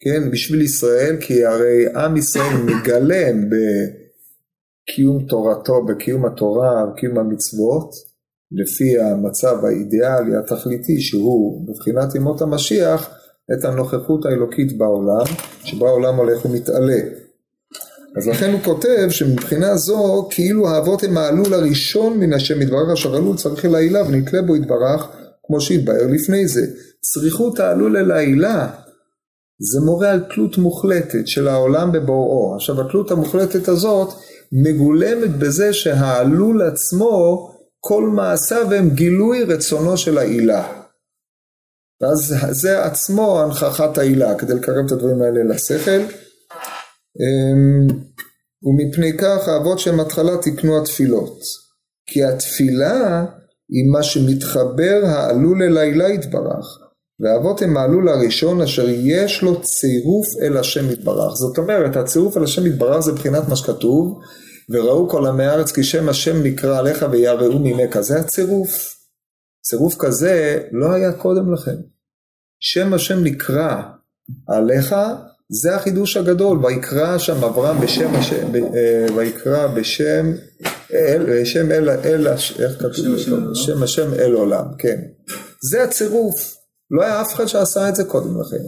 כן, 0.00 0.30
בשביל 0.30 0.60
ישראל, 0.62 1.16
כי 1.20 1.44
הרי 1.44 1.86
עם 1.96 2.16
ישראל 2.16 2.56
מגלם 2.68 3.48
בקיום 3.50 5.26
תורתו, 5.28 5.84
בקיום 5.84 6.26
התורה, 6.26 6.86
בקיום 6.86 7.18
המצוות, 7.18 7.90
לפי 8.52 9.00
המצב 9.00 9.64
האידיאלי 9.64 10.36
התכליתי 10.36 11.00
שהוא 11.00 11.68
בבחינת 11.68 12.14
ימות 12.14 12.42
המשיח 12.42 13.10
את 13.52 13.64
הנוכחות 13.64 14.26
האלוקית 14.26 14.78
בעולם 14.78 15.26
שבה 15.64 15.88
העולם 15.88 16.16
הולך 16.16 16.44
ומתעלה. 16.44 17.00
אז 18.16 18.28
לכן 18.28 18.52
הוא 18.52 18.60
כותב 18.60 19.06
שמבחינה 19.10 19.76
זו 19.76 20.28
כאילו 20.30 20.68
האבות 20.68 21.02
הם 21.02 21.18
העלול 21.18 21.54
הראשון 21.54 22.18
מן 22.18 22.32
השם 22.32 22.62
יתברך 22.62 22.92
אשר 22.92 23.16
עלול 23.16 23.36
צריך 23.36 23.64
אל 23.64 23.74
העילה 23.74 24.02
ונתלה 24.08 24.42
בו 24.42 24.56
יתברך 24.56 25.08
כמו 25.46 25.60
שהתבהר 25.60 26.06
לפני 26.06 26.48
זה. 26.48 26.66
צריכות 27.00 27.60
העלול 27.60 27.96
אל 27.96 28.10
העילה 28.10 28.68
זה 29.72 29.80
מורה 29.80 30.10
על 30.10 30.24
תלות 30.34 30.58
מוחלטת 30.58 31.26
של 31.26 31.48
העולם 31.48 31.92
בבוראו. 31.92 32.54
עכשיו 32.54 32.80
התלות 32.80 33.10
המוחלטת 33.10 33.68
הזאת 33.68 34.14
מגולמת 34.52 35.30
בזה 35.38 35.72
שהעלול 35.72 36.62
עצמו 36.62 37.48
כל 37.80 38.02
מעשיו 38.02 38.72
הם 38.72 38.90
גילוי 38.90 39.44
רצונו 39.44 39.96
של 39.96 40.18
העילה. 40.18 40.84
ואז 42.02 42.34
זה 42.50 42.84
עצמו 42.84 43.40
הנכחת 43.40 43.98
העילה, 43.98 44.38
כדי 44.38 44.54
לקרב 44.54 44.86
את 44.86 44.92
הדברים 44.92 45.22
האלה 45.22 45.44
לשכל. 45.44 46.00
אמ, 47.20 47.86
ומפני 48.62 49.18
כך 49.18 49.48
האבות 49.48 49.78
שהם 49.78 50.00
התחלה 50.00 50.32
תקנו 50.42 50.82
התפילות. 50.82 51.38
כי 52.06 52.24
התפילה 52.24 53.24
היא 53.68 53.90
מה 53.92 54.02
שמתחבר 54.02 55.00
העלול 55.04 55.62
אל 55.62 55.78
העילה 55.78 56.08
יתברך. 56.08 56.83
והאבות 57.20 57.62
הם 57.62 57.76
העלול 57.76 58.08
הראשון 58.08 58.62
אשר 58.62 58.86
יש 58.88 59.42
לו 59.42 59.62
צירוף 59.62 60.26
אל 60.42 60.56
השם 60.56 60.90
יתברך. 60.90 61.34
זאת 61.34 61.58
אומרת, 61.58 61.96
הצירוף 61.96 62.36
אל 62.36 62.44
השם 62.44 62.66
יתברך 62.66 63.00
זה 63.00 63.12
מבחינת 63.12 63.48
מה 63.48 63.56
שכתוב, 63.56 64.20
וראו 64.70 65.08
כל 65.08 65.26
עמי 65.26 65.44
הארץ 65.44 65.72
כי 65.72 65.84
שם 65.84 66.08
השם 66.08 66.42
נקרא 66.42 66.78
עליך 66.78 67.06
ויראו 67.10 67.58
ממך. 67.58 68.00
זה 68.00 68.20
הצירוף. 68.20 68.94
צירוף 69.64 69.96
כזה 69.98 70.62
לא 70.72 70.92
היה 70.92 71.12
קודם 71.12 71.52
לכן. 71.54 71.76
שם 72.60 72.94
השם 72.94 73.24
נקרא 73.24 73.82
עליך, 74.48 74.94
זה 75.48 75.76
החידוש 75.76 76.16
הגדול, 76.16 76.64
ויקרא 76.64 77.18
שם 77.18 77.44
אברהם 77.44 77.80
בשם 77.80 78.14
השם, 78.14 78.54
אה, 78.54 79.06
ויקרא 79.16 79.66
בשם, 79.66 80.32
אל, 80.92 81.44
שם 81.44 81.72
אל, 81.72 81.90
אל, 81.90 82.28
איך 82.28 82.72
כתוב? 82.78 83.18
שם 83.54 83.82
השם 83.82 84.14
אל 84.14 84.32
עולם, 84.32 84.64
כן. 84.78 85.00
זה 85.70 85.84
הצירוף, 85.84 86.56
לא 86.90 87.02
היה 87.02 87.20
אף 87.20 87.34
אחד 87.34 87.46
שעשה 87.46 87.88
את 87.88 87.96
זה 87.96 88.04
קודם 88.04 88.40
לכן. 88.40 88.64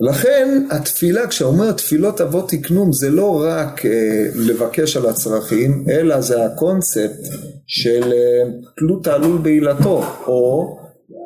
לכן 0.00 0.66
התפילה, 0.70 1.26
כשאומר 1.26 1.72
תפילות 1.72 2.20
אבות 2.20 2.48
תקנום, 2.50 2.92
זה 2.92 3.10
לא 3.10 3.42
רק 3.44 3.86
אה, 3.86 4.26
לבקש 4.34 4.96
על 4.96 5.06
הצרכים, 5.06 5.84
אלא 5.90 6.20
זה 6.20 6.44
הקונספט 6.44 7.28
של 7.66 8.12
אה, 8.12 8.50
תלות 8.76 9.06
העלול 9.06 9.38
בעילתו, 9.38 10.04
או 10.26 10.76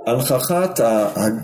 הנכחת 0.07 0.81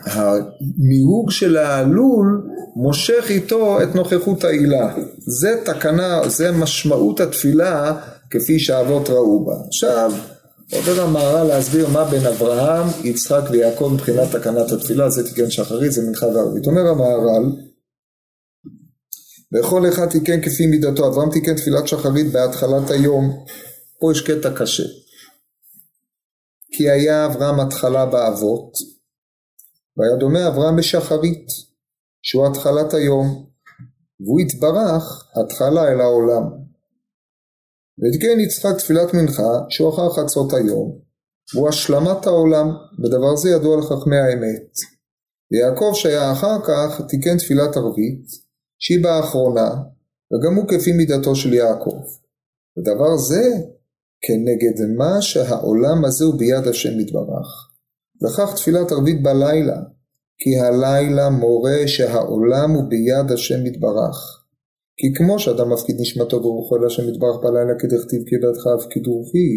המיהוג 0.05 1.31
של 1.31 1.57
העלול 1.57 2.43
מושך 2.76 3.26
איתו 3.31 3.83
את 3.83 3.95
נוכחות 3.95 4.45
העילה. 4.45 4.95
זה 5.19 5.61
תקנה, 5.64 6.21
זה 6.28 6.52
משמעות 6.52 7.21
התפילה 7.21 8.00
כפי 8.31 8.59
שהאבות 8.59 9.11
ראו 9.11 9.45
בה. 9.45 9.55
עכשיו, 9.67 10.12
עובר 10.72 11.02
המהר"ל 11.02 11.46
להסביר 11.46 11.88
מה 11.88 12.04
בין 12.04 12.26
אברהם, 12.26 12.87
יצחק 13.04 13.42
ויעקב 13.50 13.90
מבחינת 13.94 14.37
תקנת 14.37 14.72
התפילה, 14.72 15.10
זה 15.10 15.28
תיקן 15.28 15.50
שחרית, 15.50 15.92
זה 15.92 16.02
מנחה 16.02 16.26
וערבית. 16.26 16.66
אומר 16.66 16.87
המהר"ל, 16.87 17.52
וכל 19.52 19.88
אחד 19.88 20.06
תיקן 20.10 20.40
כפי 20.42 20.66
מידתו, 20.66 21.08
אברהם 21.08 21.30
תיקן 21.30 21.56
תפילת 21.56 21.88
שחרית 21.88 22.32
בהתחלת 22.32 22.90
היום, 22.90 23.44
פה 24.00 24.12
יש 24.12 24.20
קטע 24.20 24.50
קשה. 24.56 24.82
כי 26.70 26.90
היה 26.90 27.26
אברהם 27.26 27.60
התחלה 27.60 28.06
באבות, 28.06 28.72
והיה 29.96 30.16
דומה 30.16 30.48
אברהם 30.48 30.76
בשחרית, 30.76 31.46
שהוא 32.22 32.46
התחלת 32.46 32.94
היום, 32.94 33.46
והוא 34.20 34.40
התברך 34.40 35.28
התחלה 35.37 35.92
אל 35.92 36.00
העולם. 36.00 36.67
ותיקן 38.00 38.40
יצחק 38.40 38.78
תפילת 38.78 39.14
מנחה 39.14 39.52
שהוא 39.69 39.90
אחר 39.95 40.11
חצות 40.11 40.55
היום 40.55 40.99
והוא 41.55 41.69
השלמת 41.69 42.26
העולם 42.26 42.69
בדבר 42.99 43.37
זה 43.37 43.50
ידוע 43.50 43.76
לחכמי 43.76 44.17
האמת. 44.17 44.73
ויעקב 45.52 45.93
שהיה 45.95 46.33
אחר 46.33 46.62
כך 46.64 47.00
תיקן 47.09 47.38
תפילת 47.38 47.76
ערבית 47.76 48.26
שהיא 48.78 49.02
באחרונה 49.02 49.71
וגם 50.33 50.55
הוא 50.57 50.69
כפי 50.69 50.93
מידתו 50.93 51.35
של 51.35 51.52
יעקב. 51.52 52.02
ודבר 52.78 53.17
זה 53.17 53.43
כנגד 54.21 54.87
מה 54.97 55.23
שהעולם 55.23 56.05
הזה 56.05 56.25
הוא 56.25 56.38
ביד 56.38 56.67
השם 56.69 57.00
יתברך. 57.00 57.69
וכך 58.23 58.55
תפילת 58.57 58.93
ערבית 58.93 59.23
בלילה 59.23 59.81
כי 60.38 60.59
הלילה 60.59 61.31
מורה 61.31 61.78
שהעולם 61.87 62.71
הוא 62.71 62.85
ביד 62.88 63.33
השם 63.33 63.67
יתברך 63.67 64.38
כי 64.99 65.07
כמו 65.14 65.38
שאדם 65.38 65.73
מפקיד 65.73 65.97
נשמתו 66.00 66.40
ברוחו 66.40 66.76
אל 66.76 66.87
השם 66.87 67.09
יתברך 67.09 67.37
בלילה 67.43 67.75
כדכתיב 67.81 68.23
כי 68.28 68.37
בידך 68.37 68.67
הפקיד 68.67 69.07
רוחי, 69.07 69.50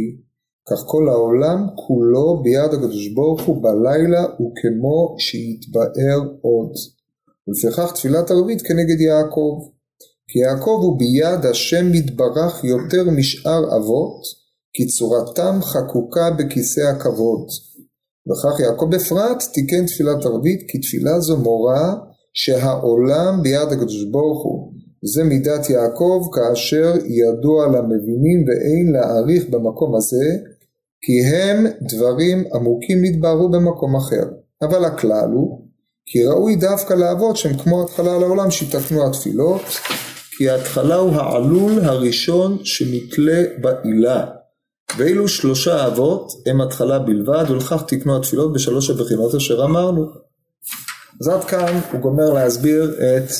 כך 0.69 0.83
כל 0.85 1.09
העולם 1.09 1.67
כולו 1.75 2.41
ביד 2.43 2.73
הקדוש 2.73 3.07
ברוך 3.07 3.41
הוא 3.41 3.63
בלילה 3.63 4.23
וכמו 4.23 5.15
שיתבאר 5.17 6.19
עוד. 6.41 6.71
ולפיכך 7.47 7.93
תפילת 7.93 8.31
ערבית 8.31 8.61
כנגד 8.61 9.01
יעקב. 9.01 9.59
כי 10.27 10.39
יעקב 10.39 10.79
הוא 10.81 10.99
ביד 10.99 11.45
השם 11.45 11.93
יתברך 11.93 12.63
יותר 12.63 13.03
משאר 13.17 13.77
אבות, 13.77 14.21
כי 14.73 14.85
צורתם 14.87 15.59
חקוקה 15.61 16.31
בכיסא 16.31 16.81
הכבוד. 16.81 17.47
וכך 18.27 18.59
יעקב 18.59 18.95
בפרט 18.95 19.43
תיקן 19.53 19.85
תפילת 19.85 20.25
ערבית, 20.25 20.61
כי 20.67 20.79
תפילה 20.79 21.19
זו 21.19 21.37
מורה 21.37 21.95
שהעולם 22.33 23.39
ביד 23.43 23.67
הקדוש 23.71 24.05
ברוך 24.11 24.43
הוא. 24.43 24.80
זה 25.03 25.23
מידת 25.23 25.69
יעקב 25.69 26.27
כאשר 26.33 26.93
ידוע 27.05 27.67
למבינים 27.67 28.45
ואין 28.47 28.91
להעריך 28.91 29.49
במקום 29.49 29.95
הזה 29.95 30.37
כי 31.01 31.35
הם 31.35 31.65
דברים 31.81 32.43
עמוקים 32.53 32.97
נתבהרו 33.01 33.49
במקום 33.49 33.95
אחר. 33.95 34.23
אבל 34.61 34.85
הכלל 34.85 35.29
הוא 35.33 35.61
כי 36.05 36.25
ראוי 36.25 36.55
דווקא 36.55 36.93
לאבות 36.93 37.37
שהם 37.37 37.57
כמו 37.57 37.83
התחלה 37.83 38.17
לעולם 38.17 38.51
שיתקנו 38.51 39.07
התפילות 39.07 39.61
כי 40.37 40.49
ההתחלה 40.49 40.95
הוא 40.95 41.11
העלול 41.11 41.79
הראשון 41.79 42.57
שנתלה 42.63 43.43
בעילה 43.61 44.25
ואילו 44.97 45.27
שלושה 45.27 45.87
אבות 45.87 46.31
הם 46.45 46.61
התחלה 46.61 46.99
בלבד 46.99 47.45
ולכך 47.49 47.83
תקנו 47.87 48.17
התפילות 48.17 48.53
בשלוש 48.53 48.89
הבחינות 48.89 49.35
אשר 49.35 49.65
אמרנו. 49.65 50.05
אז 51.21 51.27
עד 51.27 51.43
כאן 51.43 51.79
הוא 51.91 51.99
גומר 51.99 52.33
להסביר 52.33 52.95
את 52.99 53.31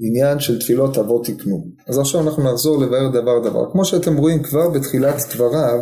עניין 0.00 0.38
של 0.40 0.60
תפילות 0.60 0.98
אבות 0.98 1.26
תקנו. 1.26 1.66
אז 1.88 1.98
עכשיו 1.98 2.20
אנחנו 2.20 2.52
נחזור 2.52 2.82
לבאר 2.82 3.08
דבר 3.08 3.50
דבר. 3.50 3.72
כמו 3.72 3.84
שאתם 3.84 4.16
רואים 4.16 4.42
כבר 4.42 4.70
בתחילת 4.70 5.16
דבריו, 5.34 5.78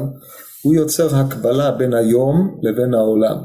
הוא 0.63 0.75
יוצר 0.75 1.17
הקבלה 1.17 1.71
בין 1.71 1.95
היום 1.95 2.61
לבין 2.63 2.95
העולם. 2.95 3.37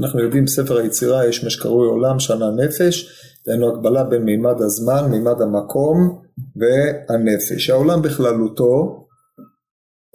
אנחנו 0.00 0.20
יודעים 0.20 0.44
בספר 0.44 0.76
היצירה 0.76 1.26
יש 1.26 1.44
מה 1.44 1.50
שקרוי 1.50 1.88
עולם 1.88 2.18
שנה 2.18 2.50
נפש, 2.50 3.08
לנו 3.46 3.72
הקבלה 3.72 4.04
בין 4.04 4.22
מימד 4.22 4.62
הזמן, 4.62 5.10
מימד 5.10 5.40
המקום 5.40 6.22
והנפש. 6.56 7.70
העולם 7.70 8.02
בכללותו, 8.02 9.06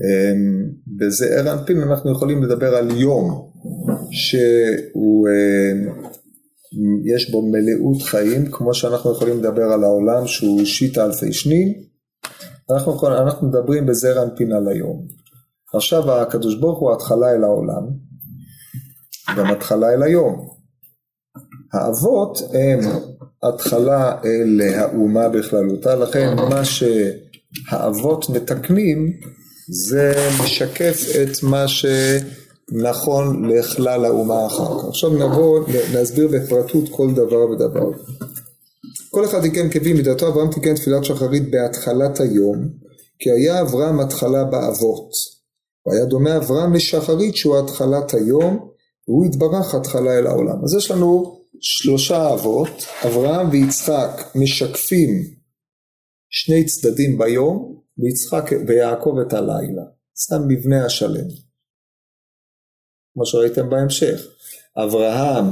אמ, 0.01 0.71
בזעיר 0.97 1.53
אנפין 1.53 1.81
אנחנו 1.81 2.11
יכולים 2.11 2.43
לדבר 2.43 2.75
על 2.75 2.91
יום 2.91 3.51
שהוא 4.11 5.27
אמ, 5.27 6.03
יש 7.05 7.31
בו 7.31 7.41
מלאות 7.41 8.01
חיים, 8.01 8.51
כמו 8.51 8.73
שאנחנו 8.73 9.11
יכולים 9.11 9.37
לדבר 9.37 9.63
על 9.63 9.83
העולם 9.83 10.27
שהוא 10.27 10.65
שיטה 10.65 11.05
אלפי 11.05 11.33
שנים, 11.33 11.73
אנחנו, 12.71 13.07
אנחנו 13.07 13.47
מדברים 13.47 13.85
בזר 13.85 14.23
אנפין 14.23 14.51
על 14.51 14.67
היום. 14.67 15.07
עכשיו 15.73 16.11
הקדוש 16.11 16.55
ברוך 16.55 16.79
הוא 16.79 16.93
התחלה 16.93 17.31
אל 17.31 17.43
העולם, 17.43 17.83
גם 19.37 19.51
התחלה 19.51 19.93
אל 19.93 20.03
היום. 20.03 20.47
האבות 21.73 22.37
הם 22.53 22.79
התחלה 23.43 24.15
אל 24.25 24.61
האומה 24.75 25.29
בכללותה, 25.29 25.95
לכן 25.95 26.35
מה 26.35 26.61
שהאבות 26.65 28.29
מתקנים 28.29 29.13
זה 29.69 30.13
משקף 30.43 31.01
את 31.23 31.43
מה 31.43 31.67
ש... 31.67 31.85
נכון 32.71 33.49
לכלל 33.49 34.05
האומה 34.05 34.45
אחר 34.45 34.79
כך. 34.79 34.85
עכשיו 34.87 35.09
נבוא 35.09 35.59
להסביר 35.93 36.27
בפרטות 36.27 36.89
כל 36.91 37.13
דבר 37.13 37.49
ודבר. 37.51 37.91
כל 39.09 39.25
אחד 39.25 39.41
תיקן 39.41 39.69
כפי 39.69 39.93
מידתו, 39.93 40.27
אברהם 40.27 40.51
תיקן 40.51 40.75
תפילת 40.75 41.05
שחרית 41.05 41.51
בהתחלת 41.51 42.19
היום, 42.19 42.69
כי 43.19 43.31
היה 43.31 43.61
אברהם 43.61 43.99
התחלה 43.99 44.43
באבות. 44.43 45.11
והיה 45.85 46.05
דומה 46.05 46.37
אברהם 46.37 46.73
לשחרית 46.73 47.35
שהוא 47.35 47.59
התחלת 47.59 48.13
היום, 48.13 48.69
והוא 49.07 49.25
התברך 49.25 49.75
התחלה 49.75 50.19
אל 50.19 50.27
העולם. 50.27 50.63
אז 50.63 50.75
יש 50.75 50.91
לנו 50.91 51.41
שלושה 51.61 52.33
אבות, 52.33 52.85
אברהם 53.05 53.49
ויצחק 53.49 54.31
משקפים 54.35 55.09
שני 56.29 56.65
צדדים 56.65 57.17
ביום, 57.17 57.81
ויצחק 57.97 58.51
ויעקב 58.67 59.15
את 59.27 59.33
הלילה. 59.33 59.83
סתם 60.17 60.47
מבנה 60.47 60.85
השלם. 60.85 61.50
כמו 63.13 63.25
שראיתם 63.25 63.69
בהמשך. 63.69 64.27
אברהם 64.77 65.45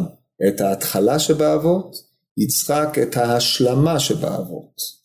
את 0.48 0.62
ההתחלה 0.62 1.20
שבאבות, 1.20 1.96
יצחק 2.38 2.98
את 3.02 3.18
ההשלמה 3.18 4.00
שבאבות, 4.00 5.00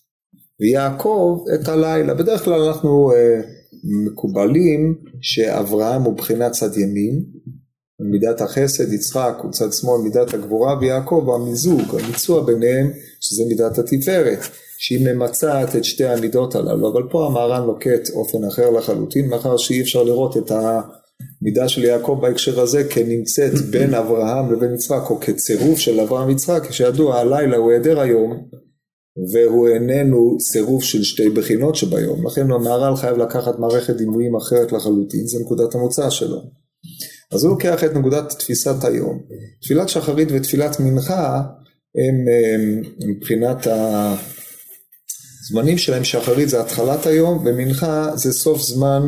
ויעקב 0.60 1.44
את 1.54 1.68
הלילה. 1.68 2.14
בדרך 2.14 2.44
כלל 2.44 2.60
אנחנו 2.60 3.12
אה, 3.12 3.40
מקובלים 4.06 4.94
שאברהם 5.20 6.02
הוא 6.02 6.16
בחינת 6.16 6.52
צד 6.52 6.76
ימין, 6.76 7.24
מידת 8.00 8.40
החסד, 8.40 8.92
יצחק 8.92 9.34
הוא 9.42 9.52
צד 9.52 9.72
שמאל, 9.72 10.00
מידת 10.02 10.34
הגבורה, 10.34 10.78
ויעקב 10.80 11.28
המיזוג, 11.34 11.80
המיצוע 11.80 12.44
ביניהם, 12.44 12.90
שזה 13.20 13.42
מידת 13.48 13.78
התפארת, 13.78 14.38
שהיא 14.78 15.08
ממצעת 15.08 15.76
את 15.76 15.84
שתי 15.84 16.04
המידות 16.04 16.54
הללו, 16.54 16.92
אבל 16.92 17.02
פה 17.10 17.26
המהר"ן 17.26 17.66
לוקט 17.66 18.10
אופן 18.12 18.44
אחר 18.44 18.70
לחלוטין, 18.70 19.28
מאחר 19.28 19.56
שאי 19.56 19.80
אפשר 19.80 20.02
לראות 20.02 20.36
את 20.36 20.50
ה... 20.50 20.80
מידה 21.42 21.68
של 21.68 21.84
יעקב 21.84 22.18
בהקשר 22.22 22.60
הזה 22.60 22.84
כנמצאת 22.84 23.52
בין 23.70 23.94
אברהם 23.94 24.52
לבין 24.52 24.74
יצחק 24.74 25.10
או 25.10 25.20
כצירוף 25.20 25.78
של 25.78 26.00
אברהם 26.00 26.28
ויצחק 26.28 26.70
שידוע 26.70 27.18
הלילה 27.18 27.56
הוא 27.56 27.70
היעדר 27.70 28.00
היום 28.00 28.48
והוא 29.32 29.68
איננו 29.68 30.36
צירוף 30.38 30.84
של 30.84 31.02
שתי 31.02 31.30
בחינות 31.30 31.76
שביום. 31.76 32.26
לכן 32.26 32.50
המהר"ל 32.52 32.96
חייב 32.96 33.16
לקחת 33.18 33.58
מערכת 33.58 33.96
דימויים 33.96 34.36
אחרת 34.36 34.72
לחלוטין 34.72 35.26
זה 35.26 35.38
נקודת 35.40 35.74
המוצא 35.74 36.10
שלו. 36.10 36.42
אז 37.32 37.44
הוא 37.44 37.50
לוקח 37.50 37.84
את 37.84 37.94
נקודת 37.94 38.28
תפיסת 38.38 38.84
היום. 38.84 39.20
תפילת 39.62 39.88
שחרית 39.88 40.28
ותפילת 40.32 40.80
מנחה 40.80 41.42
הם, 41.94 42.24
הם 42.54 42.82
מבחינת 43.10 43.66
הזמנים 45.46 45.78
שלהם 45.78 46.04
שחרית 46.04 46.48
זה 46.48 46.60
התחלת 46.60 47.06
היום 47.06 47.46
ומנחה 47.46 48.16
זה 48.16 48.32
סוף 48.32 48.62
זמן 48.62 49.02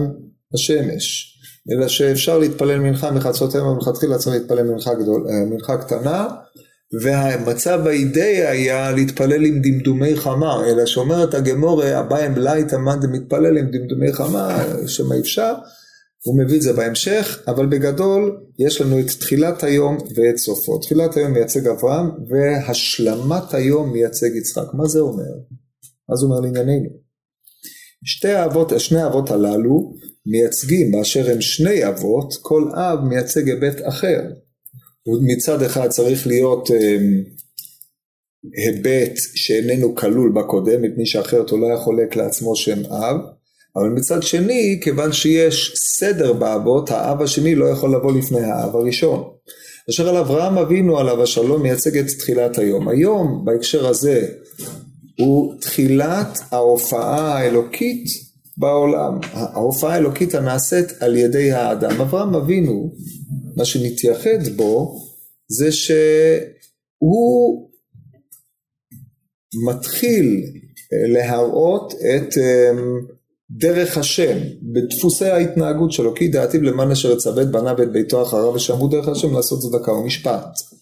השמש 0.55 1.36
אלא 1.73 1.89
שאפשר 1.89 2.39
להתפלל 2.39 2.79
מנחה 2.79 3.11
מחצות 3.11 3.55
היום 3.55 3.69
ומלכתחילה 3.69 4.19
צריך 4.19 4.37
להתפלל 4.37 4.63
מנחה, 4.63 4.95
גדול, 4.95 5.27
אה, 5.29 5.45
מנחה 5.45 5.77
קטנה 5.77 6.29
והמצב 7.03 7.87
האידיאלי 7.87 8.47
היה 8.47 8.93
להתפלל 8.93 9.45
עם 9.45 9.63
דמדומי 9.63 10.17
חמה 10.17 10.67
אלא 10.67 10.87
שאומרת 10.87 11.35
הגמרא 11.35 11.99
בבא 11.99 12.19
הם 12.19 12.39
לייטי 12.39 12.75
אמאן 12.75 13.01
דמתפלל 13.01 13.59
עם 13.59 13.67
דמדומי 13.71 14.13
חמה 14.13 14.65
שמא 14.87 15.15
אפשר 15.21 15.55
הוא 16.27 16.39
מביא 16.39 16.57
את 16.57 16.63
זה 16.63 16.73
בהמשך, 16.73 17.43
אבל 17.49 17.67
בגדול 17.67 18.41
יש 18.59 18.81
לנו 18.81 19.01
את 19.01 19.07
תחילת 19.21 19.63
היום 19.63 19.99
ואת 20.15 20.37
סופו. 20.37 20.79
תחילת 20.79 21.17
היום 21.17 21.33
מייצג 21.33 21.69
אברהם, 21.69 22.11
והשלמת 22.29 23.55
היום 23.55 23.93
מייצג 23.93 24.31
יצחק. 24.35 24.75
מה 24.75 24.87
זה 24.87 25.01
אומר? 25.01 25.33
מה 26.09 26.17
זה 26.17 26.27
אומר 26.27 26.41
לענייננו? 26.41 26.89
שתי 28.05 28.29
האבות, 28.29 28.73
שני 28.79 29.01
האבות 29.01 29.31
הללו 29.31 29.93
מייצגים, 30.27 30.93
באשר 30.93 31.31
הם 31.31 31.41
שני 31.41 31.89
אבות, 31.89 32.35
כל 32.43 32.63
אב 32.75 32.99
מייצג 33.05 33.49
היבט 33.49 33.81
אחר. 33.89 34.21
מצד 35.23 35.63
אחד 35.63 35.89
צריך 35.89 36.27
להיות 36.27 36.71
אה, 36.71 36.97
היבט 38.57 39.13
שאיננו 39.35 39.95
כלול 39.95 40.33
בקודם, 40.33 40.83
מפני 40.83 41.07
שאחרת 41.07 41.51
הוא 41.51 41.59
לא 41.59 41.67
היה 41.67 41.77
חולק 41.77 42.17
לעצמו 42.17 42.57
שם 42.57 42.85
אב, 42.85 43.17
אבל 43.77 43.89
מצד 43.89 44.23
שני, 44.23 44.81
כיוון 44.83 45.13
שיש 45.13 45.73
סדר 45.77 46.33
באבות, 46.33 46.91
האב 46.91 47.23
השני 47.23 47.55
לא 47.55 47.67
יכול 47.67 47.95
לבוא 47.95 48.13
לפני 48.13 48.41
האב 48.41 48.77
הראשון. 48.77 49.25
אשר 49.91 50.09
על 50.09 50.17
אברהם 50.17 50.59
אבינו 50.59 50.99
עליו 50.99 51.23
השלום 51.23 51.63
מייצג 51.63 51.99
את 51.99 52.07
תחילת 52.19 52.59
היום. 52.59 52.89
היום, 52.89 53.45
בהקשר 53.45 53.87
הזה, 53.87 54.29
הוא 55.19 55.55
תחילת 55.61 56.39
ההופעה 56.51 57.39
האלוקית 57.39 58.26
בעולם. 58.57 59.19
ההופעה 59.33 59.95
האלוקית 59.95 60.35
הנעשית 60.35 60.87
על 61.01 61.17
ידי 61.17 61.53
האדם. 61.53 62.01
אברהם 62.01 62.35
אבינו, 62.35 62.93
מה 63.57 63.65
שנתייחד 63.65 64.49
בו, 64.57 65.01
זה 65.49 65.73
שהוא 65.73 67.71
מתחיל 69.69 70.43
להראות 71.13 71.93
את 71.93 72.39
אמ, 72.39 73.01
דרך 73.51 73.99
השם, 73.99 74.39
בדפוסי 74.63 75.25
ההתנהגות 75.25 75.93
שלו, 75.93 76.15
כי 76.15 76.29
דעתיו 76.29 76.63
למען 76.63 76.91
אשר 76.91 77.13
יצווה 77.13 77.43
את 77.43 77.51
בניו 77.51 77.75
ואת 77.79 77.93
ביתו 77.93 78.23
אחריו 78.23 78.53
ושמעו 78.55 78.89
דרך 78.89 79.09
השם 79.09 79.35
לעשות 79.35 79.61
צדקה 79.61 79.93
ומשפט. 79.93 80.76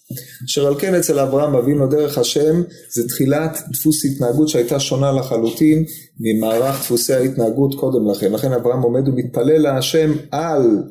אשר 0.47 0.67
על 0.67 0.75
כן 0.79 0.95
אצל 0.95 1.19
אברהם 1.19 1.55
אבינו 1.55 1.87
דרך 1.87 2.19
השם 2.19 2.63
זה 2.91 3.09
תחילת 3.09 3.59
דפוס 3.73 4.05
התנהגות 4.05 4.49
שהייתה 4.49 4.81
שונה 4.81 5.13
לחלוטין 5.13 5.85
ממערך 6.21 6.81
דפוסי 6.81 7.15
ההתנהגות 7.15 7.75
קודם 7.75 8.11
לכן. 8.11 8.33
לכן 8.33 8.53
אברהם 8.53 8.83
עומד 8.83 9.09
ומתפלל 9.09 9.59
להשם 9.59 10.13
על 10.31 10.83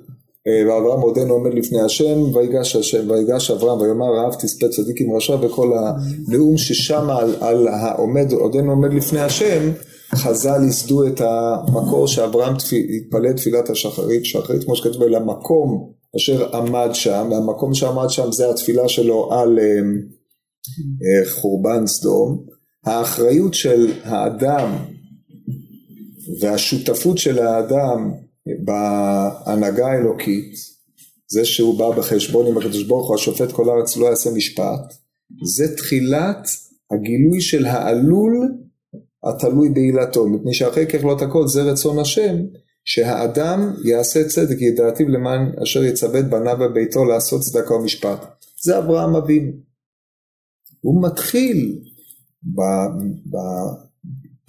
אה, 0.48 0.64
ואברהם 0.68 1.02
עודנו 1.02 1.34
עומד 1.34 1.54
לפני 1.54 1.82
השם 1.82 2.36
ויגש 2.36 2.76
השם 2.76 3.10
ויגש 3.10 3.52
אברהם 3.52 3.82
ויאמר 3.82 4.06
רעב 4.06 4.34
תספה 4.34 4.68
צדיק 4.68 5.02
עם 5.02 5.16
רשע 5.16 5.36
וכל 5.42 5.72
הנאום 5.78 6.58
ששם 6.58 7.10
על, 7.10 7.36
על 7.40 7.68
העומד 7.68 8.32
עודנו 8.32 8.72
עומד 8.72 8.94
לפני 8.94 9.20
השם 9.20 9.72
חז"ל 10.16 10.64
ייסדו 10.64 11.08
את 11.08 11.22
המקור 11.22 12.08
שאברהם 12.08 12.54
התפלל 12.98 13.34
תפילת 13.34 13.70
השחרית, 13.70 14.26
שחרית 14.26 14.64
כמו 14.64 14.76
שכתוב, 14.76 15.04
למקום 15.04 15.90
אשר 16.16 16.56
עמד 16.56 16.90
שם, 16.94 17.28
והמקום 17.32 17.74
שעמד 17.74 18.10
שם 18.10 18.32
זה 18.32 18.50
התפילה 18.50 18.90
שלו 18.90 19.34
על 19.34 19.60
אה, 19.60 19.66
אה, 19.66 21.30
חורבן 21.30 21.88
סדום. 21.88 22.46
האחריות 22.86 23.54
של 23.54 23.92
האדם 24.04 24.78
והשותפות 26.40 27.18
של 27.18 27.40
האדם 27.40 28.12
בהנהגה 28.64 29.88
האלוקית, 29.88 30.56
זה 31.28 31.46
שהוא 31.46 31.80
בא 31.80 31.90
בחשבון 31.90 32.48
עם 32.48 32.58
הקדוש 32.58 32.84
ברוך 32.84 33.08
הוא, 33.08 33.16
השופט 33.16 33.52
כל 33.52 33.70
הארץ 33.70 33.98
לא 33.98 34.06
יעשה 34.06 34.30
משפט, 34.32 34.94
זה 35.46 35.76
תחילת 35.78 36.48
הגילוי 36.92 37.42
של 37.42 37.66
העלול 37.66 38.52
התלוי 39.24 39.70
בעילתו, 39.70 40.28
מפני 40.28 40.54
שאחרי 40.54 40.88
ככלות 40.88 41.22
הכל 41.22 41.48
זה 41.48 41.64
רצון 41.64 42.00
השם, 42.00 42.36
שהאדם 42.86 43.74
יעשה 43.84 44.24
צדק 44.28 44.62
ידעתיו 44.62 45.10
למען 45.10 45.52
אשר 45.64 45.84
יצווה 45.84 46.20
את 46.20 46.30
בניו 46.30 46.58
וביתו 46.60 47.06
לעשות 47.06 47.42
צדקה 47.42 47.74
ומשפט. 47.74 48.26
זה 48.62 48.78
אברהם 48.78 49.16
אבינו. 49.16 49.52
הוא 50.82 51.04
מתחיל 51.04 51.80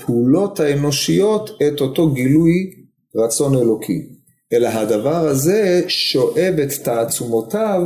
בפעולות 0.00 0.60
האנושיות 0.60 1.50
את 1.68 1.80
אותו 1.80 2.12
גילוי 2.12 2.70
רצון 3.16 3.54
אלוקי. 3.54 4.14
אלא 4.52 4.68
הדבר 4.68 5.16
הזה 5.16 5.84
שואב 5.88 6.54
את 6.62 6.68
תעצומותיו 6.84 7.80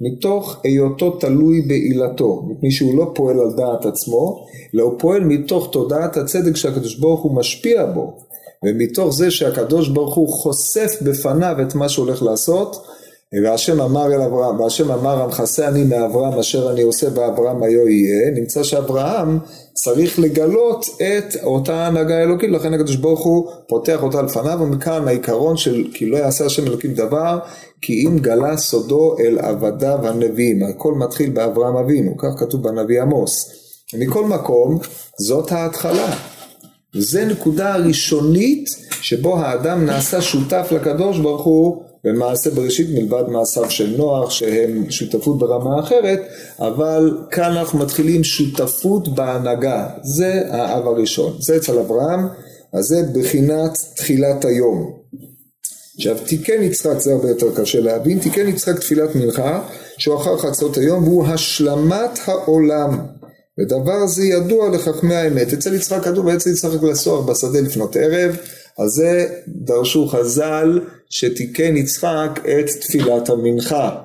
מתוך 0.00 0.60
היותו 0.64 1.10
תלוי 1.10 1.62
בעילתו, 1.62 2.42
מפני 2.48 2.70
שהוא 2.70 2.98
לא 2.98 3.12
פועל 3.14 3.40
על 3.40 3.52
דעת 3.56 3.86
עצמו, 3.86 4.46
אלא 4.74 4.82
הוא 4.82 4.98
פועל 4.98 5.24
מתוך 5.24 5.68
תודעת 5.72 6.16
הצדק 6.16 6.56
שהקדוש 6.56 6.98
ברוך 6.98 7.22
הוא 7.22 7.36
משפיע 7.36 7.86
בו, 7.86 8.18
ומתוך 8.64 9.14
זה 9.14 9.30
שהקדוש 9.30 9.88
ברוך 9.88 10.14
הוא 10.14 10.28
חושף 10.28 10.92
בפניו 11.02 11.56
את 11.62 11.74
מה 11.74 11.88
שהוא 11.88 12.06
הולך 12.06 12.22
לעשות, 12.22 12.86
והשם 13.44 13.80
אמר 13.80 14.14
אל 14.14 14.20
אברהם, 14.20 14.60
והשם 14.60 14.90
אמר 14.90 15.22
המכסה 15.22 15.68
אני 15.68 15.84
מאברהם 15.84 16.38
אשר 16.38 16.70
אני 16.70 16.82
עושה 16.82 17.10
באברהם 17.10 17.62
היו 17.62 17.88
יהיה, 17.88 18.30
נמצא 18.30 18.62
שאברהם 18.62 19.38
צריך 19.74 20.18
לגלות 20.18 20.86
את 20.96 21.36
אותה 21.42 21.86
הנהגה 21.86 22.18
האלוקית, 22.18 22.50
לכן 22.50 22.74
הקדוש 22.74 22.96
ברוך 22.96 23.24
הוא 23.24 23.50
פותח 23.68 24.02
אותה 24.02 24.22
לפניו, 24.22 24.58
ומכאן 24.62 25.08
העיקרון 25.08 25.56
של 25.56 25.84
כי 25.94 26.06
לא 26.06 26.16
יעשה 26.16 26.46
השם 26.46 26.66
אלוקים 26.66 26.94
דבר, 26.94 27.38
כי 27.80 28.06
אם 28.06 28.18
גלה 28.18 28.56
סודו 28.56 29.16
אל 29.20 29.38
עבדיו 29.38 29.98
הנביאים, 30.06 30.62
הכל 30.62 30.94
מתחיל 30.94 31.30
באברהם 31.30 31.76
אבינו, 31.76 32.16
כך 32.16 32.28
כתוב 32.38 32.62
בנביא 32.62 33.02
עמוס. 33.02 33.50
ומכל 33.94 34.24
מקום, 34.24 34.78
זאת 35.18 35.52
ההתחלה. 35.52 36.37
זה 36.92 37.24
נקודה 37.24 37.74
הראשונית 37.74 38.68
שבו 39.00 39.38
האדם 39.38 39.86
נעשה 39.86 40.22
שותף 40.22 40.68
לקדוש 40.72 41.18
ברוך 41.18 41.44
הוא 41.44 41.82
במעשה 42.04 42.50
בראשית 42.50 42.88
מלבד 42.90 43.24
מעשיו 43.28 43.70
של 43.70 43.94
נוח 43.96 44.30
שהם 44.30 44.90
שותפות 44.90 45.38
ברמה 45.38 45.80
אחרת, 45.80 46.20
אבל 46.58 47.18
כאן 47.30 47.56
אנחנו 47.56 47.78
מתחילים 47.78 48.24
שותפות 48.24 49.14
בהנהגה, 49.14 49.88
זה 50.02 50.42
האב 50.50 50.86
הראשון, 50.86 51.36
זה 51.40 51.56
אצל 51.56 51.78
אברהם, 51.78 52.28
אז 52.72 52.84
זה 52.84 53.02
בחינת 53.14 53.78
תחילת 53.96 54.44
היום. 54.44 54.92
עכשיו 55.96 56.16
תיקן 56.26 56.62
יצחק 56.62 56.98
זה 56.98 57.12
הרבה 57.12 57.28
יותר 57.28 57.54
קשה 57.54 57.80
להבין, 57.80 58.18
תיקן 58.18 58.48
יצחק 58.48 58.78
תפילת 58.78 59.14
מנחה 59.14 59.62
שהוא 59.98 60.16
אחר 60.16 60.38
חצות 60.38 60.76
היום 60.76 61.04
והוא 61.04 61.26
השלמת 61.26 62.18
העולם 62.26 62.98
ודבר 63.58 64.06
זה 64.06 64.24
ידוע 64.24 64.68
לחכמי 64.68 65.14
האמת. 65.14 65.52
אצל 65.52 65.74
יצחק 65.74 66.04
כתוב 66.04 66.26
ואצל 66.26 66.50
יצחק 66.50 66.82
לסוח 66.82 67.26
בשדה 67.26 67.60
לפנות 67.60 67.96
ערב, 67.96 68.36
אז 68.78 68.90
זה 68.90 69.28
דרשו 69.48 70.06
חז"ל 70.06 70.80
שתיקן 71.10 71.76
יצחק 71.76 72.40
את 72.44 72.66
תפילת 72.80 73.28
המנחה. 73.28 74.02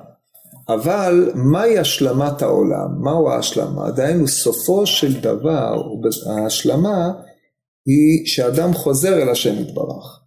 אבל 0.68 1.32
מהי 1.34 1.78
השלמת 1.78 2.42
העולם? 2.42 3.02
מהו 3.02 3.30
ההשלמה? 3.30 3.90
דהיינו 3.90 4.28
סופו 4.28 4.86
של 4.86 5.20
דבר, 5.20 5.82
ההשלמה 6.26 7.12
היא 7.86 8.26
שאדם 8.26 8.72
חוזר 8.74 9.22
אל 9.22 9.28
השם 9.28 9.58
יתברך. 9.60 10.20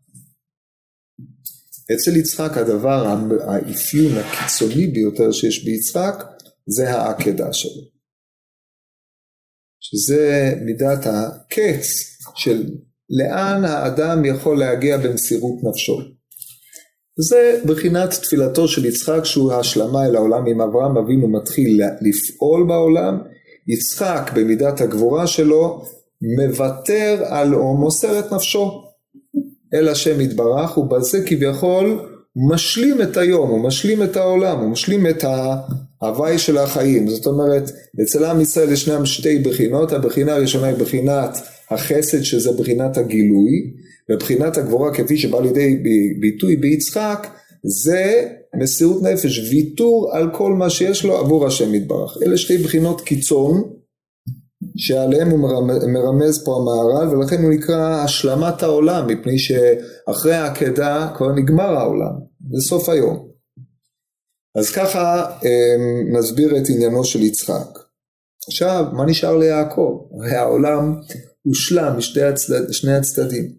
אצל 1.94 2.16
יצחק 2.16 2.58
הדבר, 2.58 3.16
האפיון 3.48 4.18
הקיצוני 4.18 4.88
ביותר 4.88 5.32
שיש 5.32 5.66
ביצחק 5.66 6.24
זה 6.68 6.92
העקדה 6.92 7.54
שלו. 7.54 7.97
שזה 9.90 10.54
מידת 10.62 11.06
הקץ 11.06 11.88
של 12.36 12.64
לאן 13.10 13.66
האדם 13.66 14.26
יכול 14.26 14.60
להגיע 14.60 14.98
במסירות 14.98 15.56
נפשו. 15.64 16.02
זה 17.20 17.62
בחינת 17.66 18.10
תפילתו 18.10 18.68
של 18.68 18.86
יצחק 18.86 19.26
שהוא 19.26 19.52
ההשלמה 19.52 20.06
אל 20.06 20.16
העולם. 20.16 20.48
אם 20.48 20.62
אברהם 20.62 20.98
אבינו 20.98 21.28
מתחיל 21.28 21.82
לפעול 22.02 22.68
בעולם. 22.68 23.18
יצחק 23.68 24.32
במידת 24.36 24.82
הגבורה 24.82 25.28
שלו 25.28 25.86
מוותר 26.38 27.24
על 27.26 27.56
או 27.56 27.78
מוסר 27.78 28.20
את 28.20 28.32
נפשו. 28.32 28.84
אל 29.74 29.88
השם 29.88 30.22
יתברך 30.22 30.78
ובזה 30.78 31.26
כביכול 31.28 32.17
משלים 32.38 33.02
את 33.02 33.18
היום, 33.18 33.50
הוא 33.50 33.64
משלים 33.64 34.04
את 34.04 34.16
העולם, 34.16 34.60
הוא 34.60 34.70
משלים 34.70 35.08
את 35.08 35.24
ההוואי 36.02 36.38
של 36.38 36.58
החיים. 36.58 37.08
זאת 37.08 37.26
אומרת, 37.26 37.72
אצל 38.04 38.26
עם 38.26 38.42
ישראל 38.42 38.72
ישנם 38.72 39.06
שתי 39.06 39.40
בחינות, 39.40 39.92
הבחינה 39.92 40.36
הראשונה 40.36 40.68
היא 40.68 40.78
בחינת 40.78 41.38
החסד 41.72 42.22
שזה 42.22 42.52
בחינת 42.52 42.98
הגילוי, 42.98 43.74
ובחינת 44.12 44.58
הגבורה 44.58 44.94
כפי 44.94 45.18
שבא 45.18 45.42
לידי 45.42 45.84
ביטוי 46.20 46.56
ביצחק, 46.56 47.28
זה 47.64 48.30
מסירות 48.56 49.04
נפש, 49.04 49.52
ויתור 49.52 50.10
על 50.14 50.30
כל 50.34 50.54
מה 50.54 50.70
שיש 50.70 51.06
לו 51.06 51.18
עבור 51.18 51.48
השם 51.48 51.76
יתברך. 51.76 52.18
אלה 52.26 52.38
שתי 52.38 52.58
בחינות 52.58 53.02
קיצון, 53.02 53.64
שעליהם 54.78 55.30
הוא 55.30 55.40
מרמז 55.88 56.44
פה 56.46 56.56
המהר"ל, 56.56 57.18
ולכן 57.18 57.44
הוא 57.44 57.52
נקרא 57.52 58.04
השלמת 58.04 58.64
העולם, 58.64 59.08
מפני 59.08 59.40
שאחרי 59.40 60.34
העקדה 60.34 61.08
כבר 61.16 61.32
נגמר 61.32 61.78
העולם, 61.78 62.27
זה 62.52 62.68
סוף 62.68 62.90
היום. 62.90 63.28
אז 64.56 64.72
ככה 64.72 65.26
אמ, 65.44 66.18
נסביר 66.18 66.58
את 66.58 66.70
עניינו 66.70 67.04
של 67.04 67.22
יצחק. 67.22 67.80
עכשיו, 68.48 68.86
מה 68.94 69.06
נשאר 69.06 69.38
ליעקב? 69.38 70.08
הרי 70.12 70.36
העולם 70.36 70.94
הושלם 71.44 71.98
משני 71.98 72.24
הצדד, 72.24 72.62
הצדדים. 72.98 73.52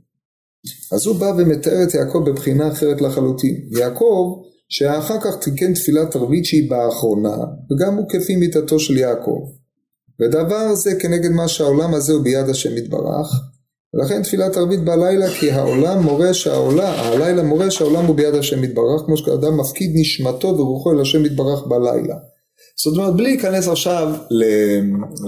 אז 0.92 1.06
הוא 1.06 1.16
בא 1.16 1.24
ומתאר 1.24 1.82
את 1.82 1.94
יעקב 1.94 2.18
בבחינה 2.26 2.72
אחרת 2.72 3.00
לחלוטין. 3.00 3.68
יעקב, 3.70 4.42
שאחר 4.68 5.20
כך 5.20 5.36
תיקן 5.40 5.74
תפילת 5.74 6.16
ערבית 6.16 6.44
שהיא 6.44 6.70
באחרונה, 6.70 7.36
וגם 7.70 7.96
הוא 7.96 8.08
כפי 8.08 8.36
מיתתו 8.36 8.78
של 8.78 8.96
יעקב. 8.96 9.40
ודבר 10.20 10.74
זה 10.74 10.94
כנגד 11.00 11.30
מה 11.30 11.48
שהעולם 11.48 11.94
הזה 11.94 12.12
הוא 12.12 12.22
ביד 12.22 12.48
השם 12.48 12.76
יתברך, 12.76 13.28
ולכן 13.94 14.22
תפילת 14.22 14.56
ערבית 14.56 14.80
בלילה 14.84 15.30
כי 15.30 15.50
העולם 15.50 16.02
מורה 16.02 16.34
שהעולם, 16.34 16.92
הלילה 16.96 17.42
מורה 17.42 17.70
שהעולם 17.70 18.04
הוא 18.04 18.16
ביד 18.16 18.34
השם 18.34 18.64
יתברך, 18.64 19.02
כמו 19.06 19.16
שאדם 19.16 19.60
מפקיד 19.60 19.90
נשמתו 19.94 20.48
ורוחו 20.48 20.92
אל 20.92 21.00
השם 21.00 21.24
יתברך 21.24 21.66
בלילה. 21.66 22.14
זאת 22.84 22.96
אומרת, 22.96 23.16
בלי 23.16 23.24
להיכנס 23.24 23.68
עכשיו 23.68 24.14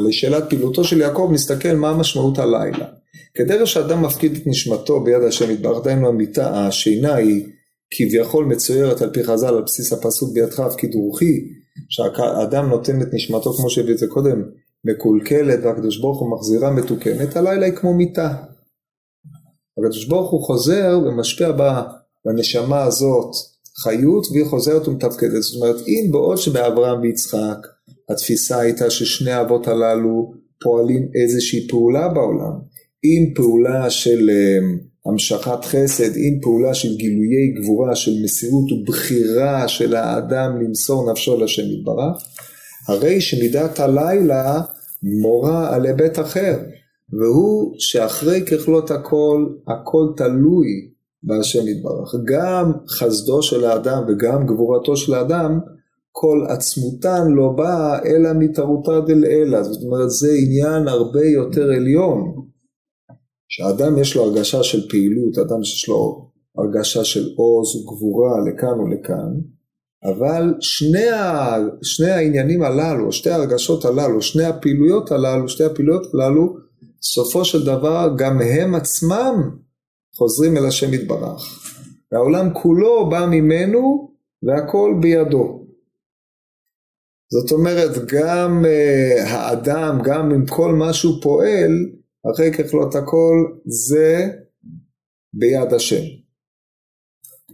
לשאלת 0.09 0.45
פעילותו 0.49 0.85
של 0.85 1.01
יעקב, 1.01 1.31
נסתכל 1.33 1.73
מה 1.73 1.97
משמעות 1.97 2.39
הלילה. 2.39 2.87
כדרך 3.35 3.67
שאדם 3.67 4.03
מפקיד 4.03 4.37
את 4.37 4.47
נשמתו 4.47 5.01
ביד 5.01 5.23
השם 5.23 5.51
יתברך, 5.51 5.85
דהיינו 5.85 6.09
המיטה, 6.09 6.67
השינה 6.67 7.15
היא 7.15 7.47
כביכול 7.91 8.45
מצוירת 8.45 9.03
על 9.03 9.11
פי 9.11 9.25
חז"ל 9.25 9.47
על 9.47 9.63
בסיס 9.63 9.93
הפסוק 9.93 10.35
בידך 10.35 10.61
הפקיד 10.61 10.95
רוחי, 10.95 11.41
שהאדם 11.89 12.69
נותן 12.69 13.03
את 13.03 13.09
נשמתו 13.13 13.53
כמו 13.53 13.71
שהביא 13.71 13.95
את 13.95 13.99
זה 13.99 14.07
קודם, 14.07 14.43
מקולקלת 14.85 15.59
והקדוש 15.65 16.01
ברוך 16.01 16.21
הוא 16.21 16.33
מחזירה 16.33 16.71
מתוקנת, 16.71 17.37
הלילה 17.37 17.67
היא 17.67 17.75
כמו 17.75 17.95
מיטה. 17.95 18.35
הקדוש 19.79 20.05
ברוך 20.05 20.31
הוא 20.31 20.43
חוזר 20.43 20.99
ומשפיע 21.07 21.53
בנשמה 22.27 22.83
הזאת 22.83 23.31
חיות 23.83 24.27
והיא 24.33 24.47
חוזרת 24.47 24.89
ומתפקדת. 24.89 25.43
זאת 25.43 25.63
אומרת, 25.63 25.77
אם 25.89 26.13
בעוד 26.13 26.37
שבאברהם 26.37 27.01
ויצחק 27.01 27.67
התפיסה 28.11 28.59
הייתה 28.59 28.91
ששני 28.91 29.31
האבות 29.31 29.69
הללו 29.69 30.33
פועלים 30.63 31.09
איזושהי 31.15 31.69
פעולה 31.69 32.09
בעולם, 32.09 32.53
עם 33.03 33.35
פעולה 33.35 33.91
של 33.91 34.31
אמ, 34.31 34.79
המשכת 35.07 35.65
חסד, 35.65 36.17
עם 36.17 36.41
פעולה 36.43 36.75
של 36.75 36.97
גילויי 36.97 37.49
גבורה, 37.61 37.97
של 37.97 38.11
מסירות 38.25 38.73
ובחירה 38.73 39.69
של 39.69 39.97
האדם 39.97 40.61
למסור 40.63 41.13
נפשו 41.13 41.41
לשם 41.41 41.63
יתברך, 41.63 42.23
הרי 42.89 43.21
שמידת 43.21 43.81
הלילה 43.81 44.61
מורה 45.03 45.75
על 45.75 45.87
היבט 45.87 46.19
אחר, 46.19 46.59
והוא 47.13 47.75
שאחרי 47.79 48.45
ככלות 48.47 48.91
הכל, 48.91 49.47
הכל 49.69 50.07
תלוי 50.17 50.91
בהשם 51.23 51.69
יתברך. 51.69 52.15
גם 52.25 52.73
חסדו 52.89 53.43
של 53.43 53.65
האדם 53.65 54.03
וגם 54.09 54.47
גבורתו 54.47 54.97
של 54.97 55.15
האדם, 55.15 55.61
כל 56.13 56.47
עצמותן 56.49 57.29
לא 57.29 57.49
באה 57.57 58.05
אלא 58.05 58.31
מתערותא 58.39 59.01
דלעילא. 59.07 59.63
זאת 59.63 59.83
אומרת, 59.85 60.11
זה 60.11 60.33
עניין 60.33 60.89
הרבה 60.89 61.25
יותר 61.25 61.71
עליון. 61.71 62.35
שאדם 63.49 63.99
יש 63.99 64.17
לו 64.17 64.23
הרגשה 64.23 64.63
של 64.63 64.89
פעילות, 64.89 65.39
אדם 65.39 65.65
שיש 65.65 65.89
לו 65.89 66.29
הרגשה 66.59 67.05
של 67.05 67.29
עוז 67.37 67.77
וגבורה 67.77 68.33
לכאן 68.47 68.81
ולכאן, 68.81 69.33
אבל 70.05 70.55
שני, 70.61 71.11
ה, 71.11 71.57
שני 71.83 72.11
העניינים 72.11 72.63
הללו, 72.63 73.13
שתי 73.13 73.31
ההרגשות 73.31 73.85
הללו, 73.85 74.23
שני 74.23 74.45
הפעילויות 74.45 75.13
הללו, 75.13 75.49
שתי 75.49 75.65
הפעילויות 75.65 76.15
הללו, 76.15 76.57
סופו 77.03 77.45
של 77.45 77.67
דבר 77.67 78.15
גם 78.19 78.41
הם 78.41 78.75
עצמם 78.75 79.57
חוזרים 80.17 80.57
אל 80.57 80.67
השם 80.67 80.95
יתברך. 80.95 81.43
והעולם 82.13 82.55
כולו 82.55 83.09
בא 83.11 83.27
ממנו 83.31 84.11
והכל 84.43 84.95
בידו. 85.01 85.67
זאת 87.33 87.53
אומרת, 87.53 87.91
גם 88.07 88.65
uh, 88.65 89.29
האדם, 89.29 89.99
גם 90.05 90.31
עם 90.31 90.47
כל 90.47 90.73
מה 90.73 90.93
שהוא 90.93 91.23
פועל, 91.23 91.71
אחרי 92.35 92.53
ככלות 92.53 92.95
הכל, 92.95 93.47
זה 93.65 94.29
ביד 95.35 95.73
השם. 95.75 96.20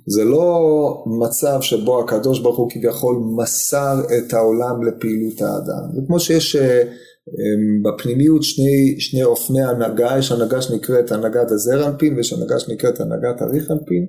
זה 0.06 0.24
לא 0.24 1.04
מצב 1.06 1.58
שבו 1.60 2.00
הקדוש 2.00 2.40
ברוך 2.40 2.58
הוא 2.58 2.70
כביכול 2.70 3.16
מסר 3.36 4.00
את 4.18 4.32
העולם 4.32 4.82
לפעילות 4.82 5.40
האדם. 5.40 5.94
זה 5.94 6.00
כמו 6.06 6.20
שיש 6.20 6.56
אה, 6.56 6.82
אמ, 7.28 7.82
בפנימיות 7.82 8.42
שני, 8.42 9.00
שני 9.00 9.24
אופני 9.24 9.62
הנהגה, 9.64 10.18
יש 10.18 10.32
הנהגה 10.32 10.62
שנקראת 10.62 11.12
הנהגת 11.12 11.50
הזר 11.50 11.88
אנפין 11.88 12.16
ויש 12.16 12.32
הנהגה 12.32 12.58
שנקראת 12.58 13.00
הנהגת 13.00 13.42
אריך 13.42 13.70
אנפין. 13.70 14.06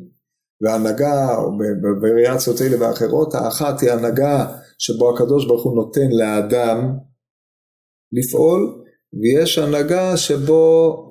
והנהגה 0.62 1.38
בווריאציות 1.82 2.62
אלה 2.62 2.82
ואחרות, 2.82 3.36
האחת 3.36 3.82
היא 3.82 3.92
הנהגה 3.92 4.46
שבו 4.78 5.16
הקדוש 5.16 5.48
ברוך 5.48 5.64
הוא 5.64 5.76
נותן 5.76 6.10
לאדם 6.12 6.94
לפעול, 8.12 8.84
ויש 9.22 9.58
הנהגה 9.58 10.18
שבו 10.18 11.04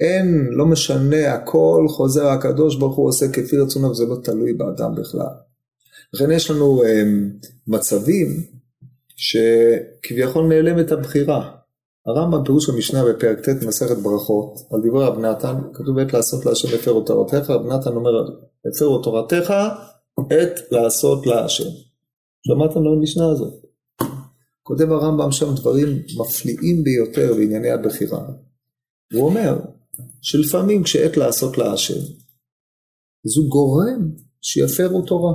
אין, 0.00 0.48
לא 0.50 0.66
משנה, 0.66 1.32
הכל 1.32 1.86
חוזר, 1.88 2.26
הקדוש 2.26 2.76
ברוך 2.76 2.96
הוא 2.96 3.08
עושה 3.08 3.26
כפי 3.32 3.58
רצונו 3.58 3.90
וזה 3.90 4.04
לא 4.06 4.16
תלוי 4.24 4.52
באדם 4.52 4.94
בכלל. 4.94 5.34
לכן 6.14 6.30
יש 6.30 6.50
לנו 6.50 6.82
um, 6.82 7.46
מצבים 7.66 8.28
שכביכול 9.16 10.46
נעלמת 10.46 10.92
הבחירה. 10.92 11.50
הרמב"ם 12.06 12.44
פירוש 12.44 12.68
המשנה 12.68 13.04
בפרק 13.04 13.40
ט' 13.40 13.62
מסכת 13.66 13.96
ברכות 13.96 14.58
על 14.72 14.80
דברי 14.80 15.04
רב 15.04 15.18
נתן, 15.18 15.54
כתוב 15.74 15.98
עת 15.98 16.12
לעשות 16.12 16.46
להשם 16.46 16.68
הפרו 16.74 17.00
תורתך, 17.00 17.50
רב 17.50 17.66
נתן 17.66 17.90
אומר 17.90 18.10
הפרו 18.66 18.98
תורתך 18.98 19.54
עת 20.30 20.60
לעשות 20.70 21.26
להשם. 21.26 21.70
שמעתם 22.46 22.80
על 22.80 22.92
המשנה 22.98 23.30
הזאת? 23.30 23.54
כותב 24.62 24.92
הרמב"ם 24.92 25.32
שם 25.32 25.54
דברים 25.54 25.88
מפליאים 26.20 26.84
ביותר 26.84 27.34
בענייני 27.34 27.70
הבחירה. 27.70 28.20
הוא 29.14 29.24
אומר 29.24 29.58
שלפעמים 30.22 30.82
כשעת 30.82 31.16
לעשות 31.16 31.58
להשם, 31.58 32.00
אז 33.26 33.36
הוא 33.36 33.48
גורם 33.48 34.10
שיפרו 34.42 35.02
תורה. 35.06 35.34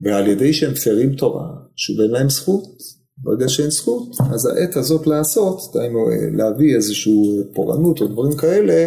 ועל 0.00 0.26
ידי 0.26 0.52
שהם 0.52 0.72
מפרים 0.72 1.16
תורה, 1.16 1.48
שוב 1.76 2.00
אין 2.00 2.10
להם 2.10 2.28
זכות. 2.28 2.76
ברגע 3.18 3.48
שאין 3.48 3.70
זכות, 3.70 4.08
אז 4.34 4.46
העת 4.46 4.76
הזאת 4.76 5.06
לעשות, 5.06 5.58
דהיינו 5.74 5.98
להביא 6.38 6.76
איזושהי 6.76 7.12
פורענות 7.54 8.00
או 8.00 8.06
דברים 8.08 8.38
כאלה, 8.40 8.86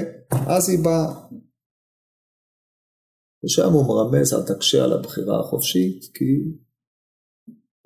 אז 0.56 0.70
היא 0.70 0.80
באה. 0.84 1.28
ושם 3.44 3.74
הוא 3.74 3.88
מרמז 3.88 4.34
על 4.34 4.44
תקשה 4.48 4.84
על 4.84 4.94
הבחירה 4.94 5.40
החופשית, 5.40 6.04
כי 6.14 6.26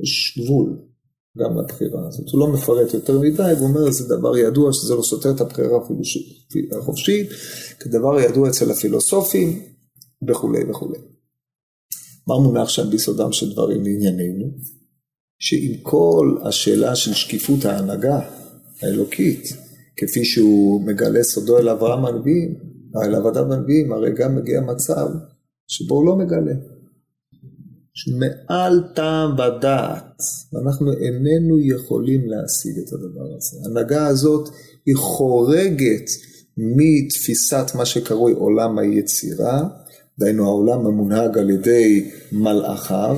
יש 0.04 0.40
גבול. 0.40 0.93
גם 1.38 1.58
לבחירה 1.58 2.08
הזאת. 2.08 2.30
הוא 2.30 2.40
לא 2.40 2.54
מפרט 2.54 2.94
יותר 2.94 3.20
מדי, 3.20 3.54
הוא 3.60 3.68
אומר 3.68 3.92
זה 3.92 4.16
דבר 4.18 4.38
ידוע 4.38 4.74
שזה 4.74 4.96
לא 4.96 5.02
סותר 5.02 5.32
את 5.32 5.42
הבחירה 5.42 5.78
החופשית, 6.80 7.30
כדבר 7.80 8.20
ידוע 8.20 8.50
אצל 8.50 8.72
הפילוסופים 8.72 9.60
וכולי 10.28 10.70
וכולי. 10.70 11.00
מה 12.28 12.40
מונח 12.40 12.70
שם 12.70 12.90
ביסודם 12.90 13.32
של 13.32 13.54
דברים 13.54 13.84
לענייננו? 13.84 14.46
שעם 15.40 15.78
כל 15.82 16.38
השאלה 16.44 16.96
של 16.96 17.14
שקיפות 17.14 17.66
ההנהגה 17.66 18.20
האלוקית, 18.82 19.54
כפי 19.98 20.26
שהוא 20.26 20.82
מגלה 20.82 21.24
סודו 21.24 21.58
אל 21.58 21.70
אברהם 21.70 22.06
הנביאים, 22.06 22.56
אל 23.04 23.16
עבדיו 23.16 23.54
הנביאים, 23.54 23.94
הרי 23.94 24.14
גם 24.16 24.36
מגיע 24.36 24.62
מצב 24.62 25.08
שבו 25.68 25.96
הוא 25.96 26.06
לא 26.06 26.16
מגלה. 26.16 26.54
מעל 28.20 28.84
טעם 28.96 29.34
ודעת, 29.34 30.22
ואנחנו 30.54 30.92
איננו 30.94 31.60
יכולים 31.60 32.22
להשיג 32.26 32.78
את 32.78 32.94
הדבר 32.94 33.36
הזה. 33.38 33.58
ההנהגה 33.64 34.08
הזאת 34.08 34.50
היא 34.86 34.96
חורגת 34.96 36.10
מתפיסת 36.58 37.66
מה 37.76 37.86
שקרוי 37.86 38.34
עולם 38.34 38.80
היצירה, 38.80 39.64
דהיינו 40.20 40.46
העולם 40.46 40.86
המונהג 40.86 41.38
על 41.38 41.50
ידי 41.50 42.12
מלאכיו, 42.32 43.18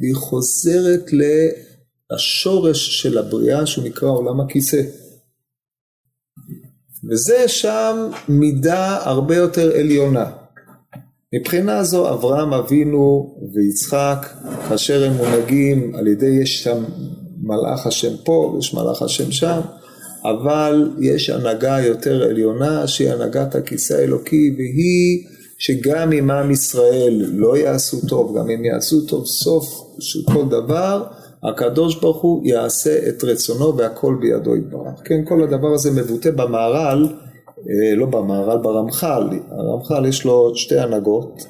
והיא 0.00 0.14
חוזרת 0.14 1.10
לשורש 2.12 3.02
של 3.02 3.18
הבריאה 3.18 3.66
שהוא 3.66 3.84
נקרא 3.84 4.08
עולם 4.08 4.40
הכיסא. 4.40 4.82
וזה 7.10 7.48
שם 7.48 8.10
מידה 8.28 8.96
הרבה 9.02 9.36
יותר 9.36 9.76
עליונה. 9.76 10.39
מבחינה 11.34 11.84
זו 11.84 12.12
אברהם 12.12 12.54
אבינו 12.54 13.34
ויצחק, 13.54 14.26
כאשר 14.68 15.04
הם 15.04 15.12
מונהגים 15.12 15.94
על 15.94 16.06
ידי, 16.06 16.26
יש 16.26 16.62
שם 16.62 16.84
מלאך 17.42 17.86
השם 17.86 18.16
פה 18.24 18.52
ויש 18.54 18.74
מלאך 18.74 19.02
השם 19.02 19.32
שם, 19.32 19.60
אבל 20.24 20.90
יש 21.00 21.30
הנהגה 21.30 21.80
יותר 21.80 22.22
עליונה 22.22 22.86
שהיא 22.86 23.10
הנהגת 23.10 23.54
הכיסא 23.54 23.94
האלוקי 23.94 24.54
והיא 24.56 25.24
שגם 25.58 26.12
אם 26.12 26.30
עם 26.30 26.50
ישראל 26.50 27.24
לא 27.34 27.56
יעשו 27.56 28.06
טוב, 28.08 28.38
גם 28.38 28.50
אם 28.50 28.64
יעשו 28.64 29.06
טוב 29.06 29.26
סוף 29.26 29.64
של 30.00 30.20
כל 30.32 30.48
דבר, 30.48 31.04
הקדוש 31.42 32.00
ברוך 32.00 32.22
הוא 32.22 32.46
יעשה 32.46 33.08
את 33.08 33.24
רצונו 33.24 33.76
והכל 33.76 34.16
בידו 34.20 34.56
יתברך. 34.56 35.00
כן, 35.04 35.24
כל 35.24 35.42
הדבר 35.42 35.74
הזה 35.74 35.90
מבוטא 35.90 36.30
במהר"ל 36.30 37.08
לא 37.96 38.06
במהר"ל, 38.06 38.58
ברמח"ל, 38.62 39.28
הרמח"ל 39.50 40.06
יש 40.06 40.24
לו 40.24 40.56
שתי 40.56 40.78
הנהגות, 40.78 41.46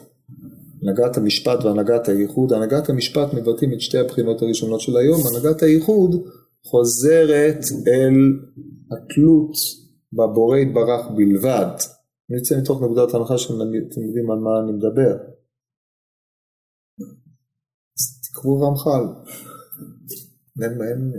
הנהגת 0.83 1.16
המשפט 1.16 1.64
והנהגת 1.64 2.09
הייחוד, 2.09 2.52
הנהגת 2.52 2.88
המשפט 2.90 3.35
מבטאים 3.35 3.72
את 3.72 3.80
שתי 3.80 3.98
הבחינות 3.98 4.42
הראשונות 4.42 4.80
של 4.80 4.96
היום, 4.96 5.20
הנהגת 5.26 5.62
הייחוד 5.62 6.11
חוזרת 6.64 7.64
אל 7.88 8.14
התלות 8.92 9.52
בבורא 10.12 10.59
יתברך 10.59 11.06
בלבד. 11.16 11.76
אני 12.30 12.38
יוצא 12.38 12.59
מתוך 12.59 12.83
נקודת 12.83 13.14
הנחה 13.14 13.38
שאתם 13.38 14.02
יודעים 14.06 14.30
על 14.30 14.38
מה 14.38 14.50
אני 14.64 14.72
מדבר. 14.72 15.16
אז 17.98 18.20
תקראו 18.22 18.61
רמח"ל. 18.61 19.04
אין, 20.62 20.83
אין, 20.83 21.12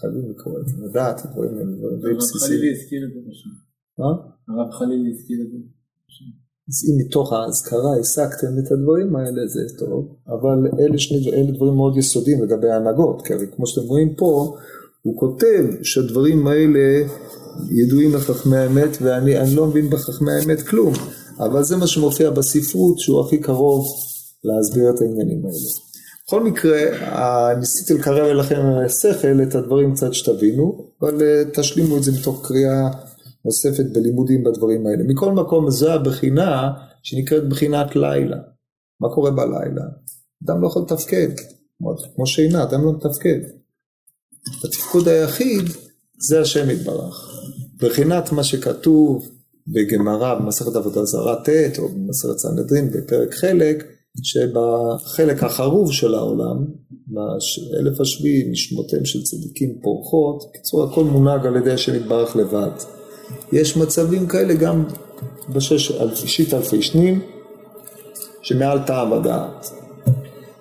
חייבים 0.00 0.30
לקרוא 0.30 0.60
את 0.60 0.68
זה, 0.68 0.74
לדעת, 0.86 1.24
הדברים 1.24 1.58
הם 1.58 1.76
דברים 1.98 2.16
בסיסיים. 2.16 2.60
מה? 4.02 4.12
הרב 4.48 4.70
חלילי 4.70 5.10
הזכיר 5.10 5.38
את 5.44 5.50
זה. 5.52 5.58
אז 6.68 6.76
אם 6.88 7.06
מתוך 7.06 7.32
האזכרה 7.32 7.96
הסקתם 8.00 8.58
את 8.58 8.72
הדברים 8.72 9.16
האלה 9.16 9.46
זה 9.46 9.60
טוב, 9.78 10.16
אבל 10.28 10.58
אלה, 10.80 10.98
שני, 10.98 11.32
אלה 11.32 11.52
דברים 11.52 11.74
מאוד 11.74 11.96
יסודיים 11.96 12.42
לגבי 12.42 12.68
ההנהגות, 12.68 13.22
כי 13.26 13.34
הרי 13.34 13.46
כמו 13.56 13.66
שאתם 13.66 13.86
רואים 13.86 14.14
פה, 14.14 14.56
הוא 15.02 15.20
כותב 15.20 15.64
שהדברים 15.82 16.46
האלה 16.46 17.08
ידועים 17.70 18.14
לחכמי 18.14 18.56
האמת, 18.56 18.90
ואני 19.02 19.38
אני 19.38 19.54
לא 19.54 19.66
מבין 19.66 19.90
בחכמי 19.90 20.32
האמת 20.32 20.60
כלום, 20.60 20.92
אבל 21.38 21.62
זה 21.62 21.76
מה 21.76 21.86
שמופיע 21.86 22.30
בספרות 22.30 22.98
שהוא 22.98 23.20
הכי 23.20 23.38
קרוב 23.38 23.86
להסביר 24.44 24.90
את 24.90 25.00
העניינים 25.00 25.46
האלה. 25.46 25.56
בכל 26.26 26.44
מקרה, 26.44 26.78
אה, 27.02 27.54
ניסיתי 27.54 27.94
לקרב 27.94 28.26
אליכם 28.26 28.60
על 28.60 28.84
השכל 28.84 29.42
את 29.42 29.54
הדברים 29.54 29.94
קצת 29.94 30.14
שתבינו, 30.14 30.90
אבל 31.00 31.22
אה, 31.22 31.42
תשלימו 31.54 31.96
את 31.96 32.02
זה 32.02 32.12
מתוך 32.12 32.46
קריאה 32.46 32.88
נוספת 33.44 33.84
בלימודים 33.92 34.44
בדברים 34.44 34.86
האלה. 34.86 35.04
מכל 35.04 35.32
מקום 35.32 35.70
זו 35.70 35.92
הבחינה 35.92 36.70
שנקראת 37.02 37.48
בחינת 37.48 37.96
לילה. 37.96 38.36
מה 39.00 39.08
קורה 39.14 39.30
בלילה? 39.30 39.82
אדם 40.44 40.62
לא 40.62 40.66
יכול 40.66 40.82
לתפקד, 40.82 41.28
כמו- 42.14 42.26
שינה, 42.26 42.62
אדם 42.62 42.84
לא 42.84 42.92
מתפקד. 42.92 43.38
התפקוד 44.64 45.08
היחיד 45.08 45.64
זה 46.18 46.40
השם 46.40 46.70
יתברך. 46.70 47.28
בחינת 47.82 48.32
מה 48.32 48.44
שכתוב 48.44 49.30
בגמרא 49.66 50.34
במסכת 50.34 50.76
עבודה 50.76 51.04
זרה 51.04 51.42
ט' 51.44 51.78
או 51.78 51.88
במסכת 51.88 52.38
סנהדרין 52.38 52.90
בפרק 52.90 53.34
חלק, 53.34 53.84
שבחלק 54.22 55.42
החרוב 55.42 55.92
של 55.92 56.14
העולם, 56.14 56.66
באלף 57.06 58.00
השביעי 58.00 58.50
נשמותיהם 58.50 59.04
של 59.04 59.22
צדיקים 59.22 59.78
פורחות, 59.82 60.44
בקיצור 60.50 60.84
הכל 60.84 61.04
מונהג 61.04 61.46
על 61.46 61.56
ידי 61.56 61.72
השם 61.72 61.94
יתברך 61.94 62.36
לבד. 62.36 62.70
יש 63.52 63.76
מצבים 63.76 64.26
כאלה 64.26 64.54
גם 64.54 64.84
בשישית 65.48 66.54
אלפי 66.54 66.82
שנים, 66.82 67.20
שמעל 68.42 68.78
טעם 68.86 69.12
הדעת. 69.12 69.70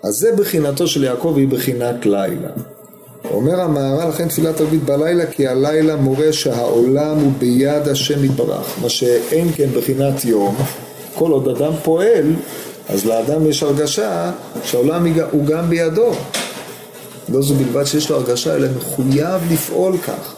אז 0.04 0.15
זה 0.15 0.36
בחינתו 0.36 0.88
של 0.88 1.04
יעקב 1.04 1.34
היא 1.38 1.47
בחינת 1.47 2.06
לילה. 2.06 2.49
אומר 3.30 3.62
המהר"ל 3.62 4.10
לכן 4.10 4.27
תפילת 4.27 4.62
ערבית 4.62 4.84
בלילה 4.84 5.25
כי 5.25 5.47
הלילה 5.47 5.95
מורה 5.95 6.34
שהעולם 6.34 7.17
הוא 7.17 7.32
ביד 7.39 7.88
השם 7.88 8.25
יתברך 8.25 8.75
מה 8.82 8.89
שאין 8.89 9.47
כן 9.56 9.69
בחינת 9.75 10.25
יום 10.25 10.56
כל 11.15 11.32
עוד 11.32 11.47
אדם 11.47 11.73
פועל 11.84 12.34
אז 12.89 13.06
לאדם 13.06 13.47
יש 13.47 13.63
הרגשה 13.63 14.32
שהעולם 14.63 15.06
הוא 15.32 15.45
גם 15.45 15.69
בידו 15.69 16.12
לא 17.30 17.41
זו 17.41 17.56
בלבד 17.56 17.84
שיש 17.84 18.10
לו 18.10 18.15
הרגשה 18.15 18.56
אלא 18.56 18.67
מחויב 18.77 19.51
לפעול 19.51 19.97
כך 19.97 20.36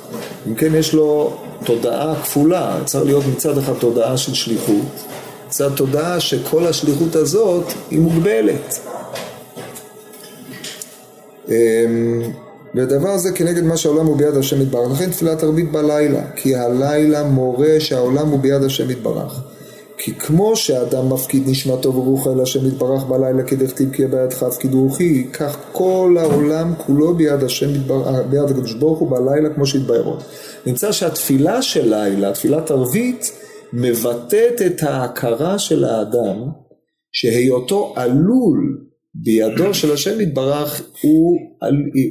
אם 0.47 0.55
כן 0.55 0.75
יש 0.75 0.93
לו 0.93 1.37
תודעה 1.65 2.15
כפולה 2.23 2.77
צריך 2.85 3.05
להיות 3.05 3.23
מצד 3.35 3.57
אחד 3.57 3.73
תודעה 3.79 4.17
של 4.17 4.33
שליחות 4.33 4.85
מצד 5.47 5.69
תודעה 5.75 6.19
שכל 6.19 6.67
השליחות 6.67 7.15
הזאת 7.15 7.65
היא 7.89 7.99
מוגבלת 7.99 8.79
ודבר 12.75 13.17
זה 13.17 13.31
כנגד 13.31 13.63
מה 13.63 13.77
שהעולם 13.77 14.05
הוא 14.05 14.17
ביד 14.17 14.37
השם 14.37 14.61
יתברך. 14.61 14.91
לכן 14.91 15.11
תפילת 15.11 15.43
ערבית 15.43 15.71
בלילה, 15.71 16.21
כי 16.35 16.55
הלילה 16.55 17.23
מורה 17.23 17.75
שהעולם 17.79 18.27
הוא 18.27 18.39
ביד 18.39 18.63
השם 18.63 18.89
יתברך. 18.89 19.41
כי 20.03 20.13
כמו 20.13 20.55
שאדם 20.55 21.13
מפקיד 21.13 21.43
נשמתו 21.49 21.93
ורוחו 21.93 22.33
אל 22.33 22.41
השם 22.41 22.67
יתברך 22.67 23.03
בלילה 23.03 23.43
כדכתיב 23.43 23.91
כי 23.93 24.05
בידך 24.05 24.43
הפקיד 24.43 24.73
רוחי, 24.73 25.27
כך 25.33 25.57
כל 25.71 26.17
העולם 26.19 26.73
כולו 26.77 27.15
ביד 27.15 27.43
השם 27.43 27.75
יתברך, 27.75 28.25
ביד 28.29 28.49
הקדוש 28.49 28.73
ברוך 28.73 28.99
הוא 28.99 29.11
בלילה 29.11 29.53
כמו 29.55 29.65
שהתבהרו. 29.65 30.17
נמצא 30.65 30.91
שהתפילה 30.91 31.61
של 31.61 31.95
לילה, 31.95 32.33
תפילת 32.33 32.71
ערבית, 32.71 33.31
מבטאת 33.73 34.61
את 34.65 34.83
ההכרה 34.83 35.59
של 35.59 35.83
האדם 35.83 36.37
שהיותו 37.11 37.93
עלול 37.95 38.77
בידו 39.15 39.73
של 39.73 39.91
השם 39.91 40.21
יתברך 40.21 40.81
הוא, 41.01 41.37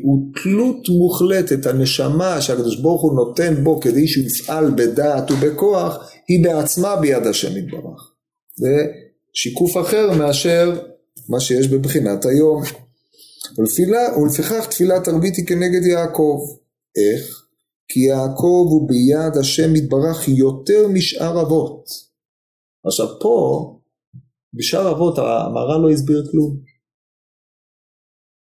הוא 0.03 0.19
תלות 0.43 0.89
מוחלטת, 0.89 1.67
הנשמה 1.67 2.41
שהקדוש 2.41 2.77
ברוך 2.77 3.03
הוא 3.03 3.17
נותן 3.17 3.55
בו 3.65 3.81
כדי 3.81 4.09
שהוא 4.09 4.25
יפעל 4.27 4.71
בדעת 4.71 5.31
ובכוח, 5.31 6.12
היא 6.29 6.45
בעצמה 6.45 6.97
ביד 6.97 7.27
השם 7.27 7.57
יתברך. 7.57 8.13
זה 8.57 8.87
שיקוף 9.35 9.77
אחר 9.77 10.11
מאשר 10.19 10.87
מה 11.29 11.41
שיש 11.41 11.69
בבחינת 11.69 12.25
היום. 12.25 12.63
ולפילה, 13.59 14.19
ולפיכך 14.19 14.67
תפילת 14.71 15.09
ערבית 15.09 15.37
היא 15.37 15.47
כנגד 15.47 15.87
יעקב. 15.87 16.39
איך? 16.97 17.47
כי 17.89 18.01
יעקב 18.01 18.67
הוא 18.71 18.89
ביד 18.89 19.37
השם 19.41 19.77
יתברך 19.77 20.29
יותר 20.29 20.89
משאר 20.89 21.43
אבות. 21.43 21.85
עכשיו 22.87 23.07
פה, 23.21 23.67
בשאר 24.55 24.91
אבות 24.91 25.19
המהר"ל 25.19 25.81
לא 25.83 25.91
הסביר 25.91 26.25
כלום. 26.31 26.57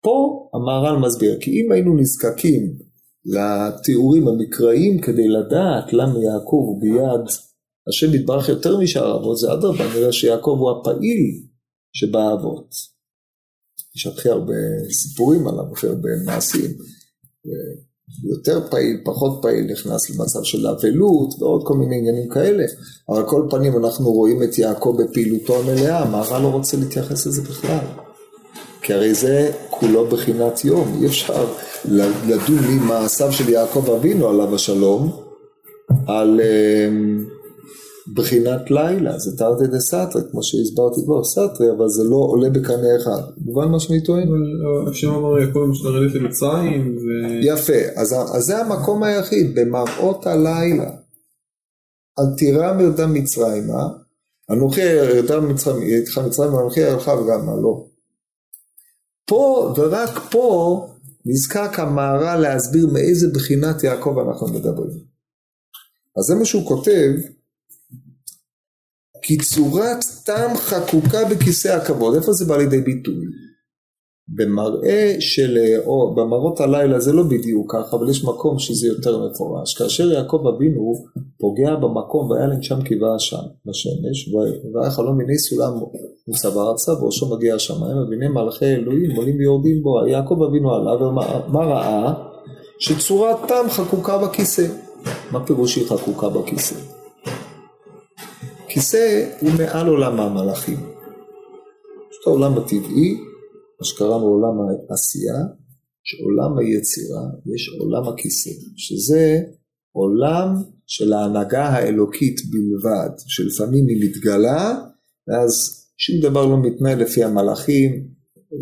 פה 0.02 0.48
המהר"ל 0.54 0.98
מסביר, 1.06 1.38
כי 1.40 1.50
אם 1.50 1.72
היינו 1.72 1.96
נזקקים 1.96 2.78
לתיאורים 3.24 4.28
המקראיים 4.28 5.00
כדי 5.00 5.28
לדעת 5.28 5.92
למה 5.92 6.18
יעקב 6.18 6.62
הוא 6.66 6.80
ביד 6.80 7.45
השם 7.88 8.14
יתברך 8.14 8.48
יותר 8.48 8.78
משאר 8.78 9.16
אבות, 9.16 9.38
זה 9.38 9.52
אדרבה, 9.52 9.84
נראה 9.94 10.12
שיעקב 10.12 10.56
הוא 10.60 10.70
הפעיל 10.70 11.42
שבאבות. 11.92 12.74
יש 13.96 14.06
הכי 14.06 14.28
הרבה 14.28 14.54
סיפורים 14.90 15.48
עליו, 15.48 15.72
הכי 15.72 15.86
הרבה 15.86 16.08
מעשים. 16.24 16.70
יותר 18.24 18.70
פעיל, 18.70 19.00
פחות 19.04 19.38
פעיל, 19.42 19.72
נכנס 19.72 20.10
למצב 20.10 20.42
של 20.42 20.66
אבלות 20.66 21.34
ועוד 21.38 21.62
כל 21.66 21.74
מיני 21.74 21.98
עניינים 21.98 22.28
כאלה. 22.28 22.64
אבל 23.08 23.18
על 23.18 23.28
כל 23.28 23.46
פנים 23.50 23.84
אנחנו 23.84 24.12
רואים 24.12 24.42
את 24.42 24.58
יעקב 24.58 24.96
בפעילותו 25.02 25.60
המלאה, 25.60 26.02
המהר"ל 26.02 26.42
לא 26.42 26.48
רוצה 26.48 26.76
להתייחס 26.76 27.26
לזה 27.26 27.42
בכלל. 27.42 27.86
כי 28.82 28.92
הרי 28.92 29.14
זה 29.14 29.52
כולו 29.70 30.06
בחינת 30.06 30.64
יום, 30.64 30.98
אי 31.00 31.06
אפשר 31.06 31.46
לדון 32.24 32.58
ממעשיו 32.70 33.32
של 33.32 33.48
יעקב 33.48 33.90
אבינו 33.90 34.28
עליו 34.28 34.54
השלום 34.54 35.22
על 36.06 36.40
בחינת 38.14 38.70
לילה, 38.70 39.18
זה 39.18 39.36
תרתי 39.38 39.66
דה 39.66 39.80
סתרי, 39.80 40.22
כמו 40.30 40.42
שהסברתי 40.42 41.00
כבר 41.04 41.24
סתרי, 41.24 41.70
אבל 41.76 41.88
זה 41.88 42.04
לא 42.04 42.16
עולה 42.16 42.50
בקנה 42.50 42.96
אחד. 43.02 43.22
מובן 43.38 43.68
מה 43.68 43.80
שאני 43.80 44.02
טוען? 44.02 44.28
השם 44.90 45.10
אמר 45.10 45.38
יעקב 45.38 45.58
משל 45.58 45.88
לרדת 45.88 46.14
למצרים 46.14 46.96
ו... 46.96 47.00
יפה, 47.42 47.80
אז, 47.96 48.12
אז 48.12 48.44
זה 48.44 48.58
המקום 48.58 49.02
היחיד, 49.02 49.54
במראות 49.54 50.26
הלילה. 50.26 50.90
אל 52.18 52.36
תירא 52.36 52.72
מרדם 52.72 53.14
מצרימה, 53.14 53.88
אנוכי 54.50 54.80
ירדה 54.80 55.38
איתך 55.82 56.18
מצרים 56.18 56.54
ואנוכי 56.54 56.80
ירדך 56.80 57.08
וגם 57.08 57.62
לא. 57.62 57.86
פה 59.26 59.74
ורק 59.76 60.18
פה 60.30 60.86
נזקק 61.26 61.78
המהר"ל 61.78 62.40
להסביר 62.40 62.86
מאיזה 62.92 63.26
בחינת 63.34 63.84
יעקב 63.84 64.16
אנחנו 64.18 64.48
מדברים. 64.48 64.98
אז 66.18 66.24
זה 66.24 66.34
מה 66.34 66.44
שהוא 66.44 66.68
כותב, 66.68 67.10
כי 69.26 69.36
צורת 69.36 69.98
טעם 70.26 70.56
חקוקה 70.56 71.18
בכיסא 71.30 71.68
הכבוד, 71.68 72.14
איפה 72.14 72.32
זה 72.32 72.44
בא 72.44 72.56
לידי 72.56 72.80
ביטוי? 72.80 73.24
במראה 74.28 75.16
של, 75.20 75.58
או 75.86 76.14
במראות 76.14 76.60
הלילה 76.60 77.00
זה 77.00 77.12
לא 77.12 77.22
בדיוק 77.22 77.72
ככה, 77.72 77.96
אבל 77.96 78.10
יש 78.10 78.24
מקום 78.24 78.58
שזה 78.58 78.86
יותר 78.86 79.26
מפורש. 79.26 79.74
כאשר 79.74 80.12
יעקב 80.12 80.42
אבינו 80.56 80.92
פוגע 81.38 81.74
במקום 81.74 82.30
והיה 82.30 82.46
להם 82.46 82.62
שם 82.62 82.82
קיבה 82.82 83.18
שם, 83.18 83.36
בשמש, 83.66 84.34
והיה 84.74 84.90
חלום 84.90 85.18
מיני 85.18 85.38
סולם 85.38 85.72
מוצב 86.28 86.58
ארצה, 86.58 86.92
וראשו 86.92 87.36
מגיע 87.36 87.54
השמיים, 87.54 87.96
והנה 87.96 88.28
מלאכי 88.28 88.64
אלוהים 88.64 89.10
עולים 89.16 89.36
ויורדים 89.38 89.82
בו. 89.82 90.06
יעקב 90.06 90.42
אבינו 90.42 90.74
עלה, 90.74 91.04
ומה 91.04 91.64
ראה? 91.64 92.14
שצורת 92.78 93.36
טעם 93.48 93.70
חקוקה 93.70 94.18
בכיסא. 94.18 94.66
מה 95.30 95.46
פירוש 95.46 95.76
היא 95.76 95.86
חקוקה 95.86 96.28
בכיסא? 96.28 96.95
כיסא 98.76 99.30
הוא 99.40 99.50
מעל 99.58 99.86
עולם 99.86 100.20
המלאכים. 100.20 100.76
יש 102.10 102.16
את 102.20 102.26
העולם 102.26 102.58
הטבעי, 102.58 103.14
מה 103.80 103.84
שקראנו 103.84 104.26
עולם 104.26 104.54
העשייה, 104.90 105.40
שעולם 106.04 106.58
היצירה, 106.58 107.22
יש 107.54 107.76
עולם 107.80 108.08
הכיסא, 108.08 108.50
שזה 108.76 109.40
עולם 109.92 110.48
של 110.86 111.12
ההנהגה 111.12 111.64
האלוקית 111.64 112.40
בלבד, 112.50 113.10
שלפעמים 113.26 113.86
היא 113.88 114.10
מתגלה, 114.10 114.74
ואז 115.28 115.52
שום 115.98 116.20
דבר 116.20 116.46
לא 116.46 116.62
מתנהל 116.62 117.02
לפי 117.02 117.24
המלאכים, 117.24 118.06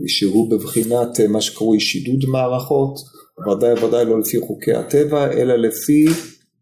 שהוא 0.06 0.50
בבחינת 0.50 1.20
מה 1.28 1.40
שקרוי 1.40 1.80
שידוד 1.80 2.24
מערכות, 2.28 2.94
ודאי 3.50 3.84
ודאי 3.84 4.04
לא 4.04 4.20
לפי 4.20 4.40
חוקי 4.40 4.72
הטבע, 4.72 5.32
אלא 5.32 5.54
לפי 5.56 6.06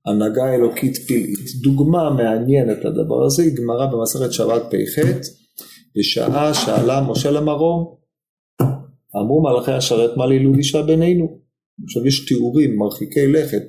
הנהגה 0.07 0.55
אלוקית 0.55 0.97
פלאית. 0.97 1.63
דוגמה 1.63 2.11
מעניינת 2.11 2.85
לדבר 2.85 3.25
הזה 3.25 3.43
היא 3.43 3.53
גמרא 3.57 3.87
במסכת 3.87 4.33
שבת 4.33 4.63
פ"ח, 4.63 5.03
בשעה 5.99 6.55
שעלה 6.55 7.01
משה 7.01 7.31
למרום, 7.31 7.95
אמרו 9.17 9.43
מלאכי 9.43 9.73
השרת 9.73 10.17
מה 10.17 10.27
לילוד 10.27 10.57
אישה 10.57 10.83
בינינו. 10.83 11.43
עכשיו 11.85 12.07
יש 12.07 12.27
תיאורים 12.29 12.77
מרחיקי 12.77 13.27
לכת, 13.27 13.63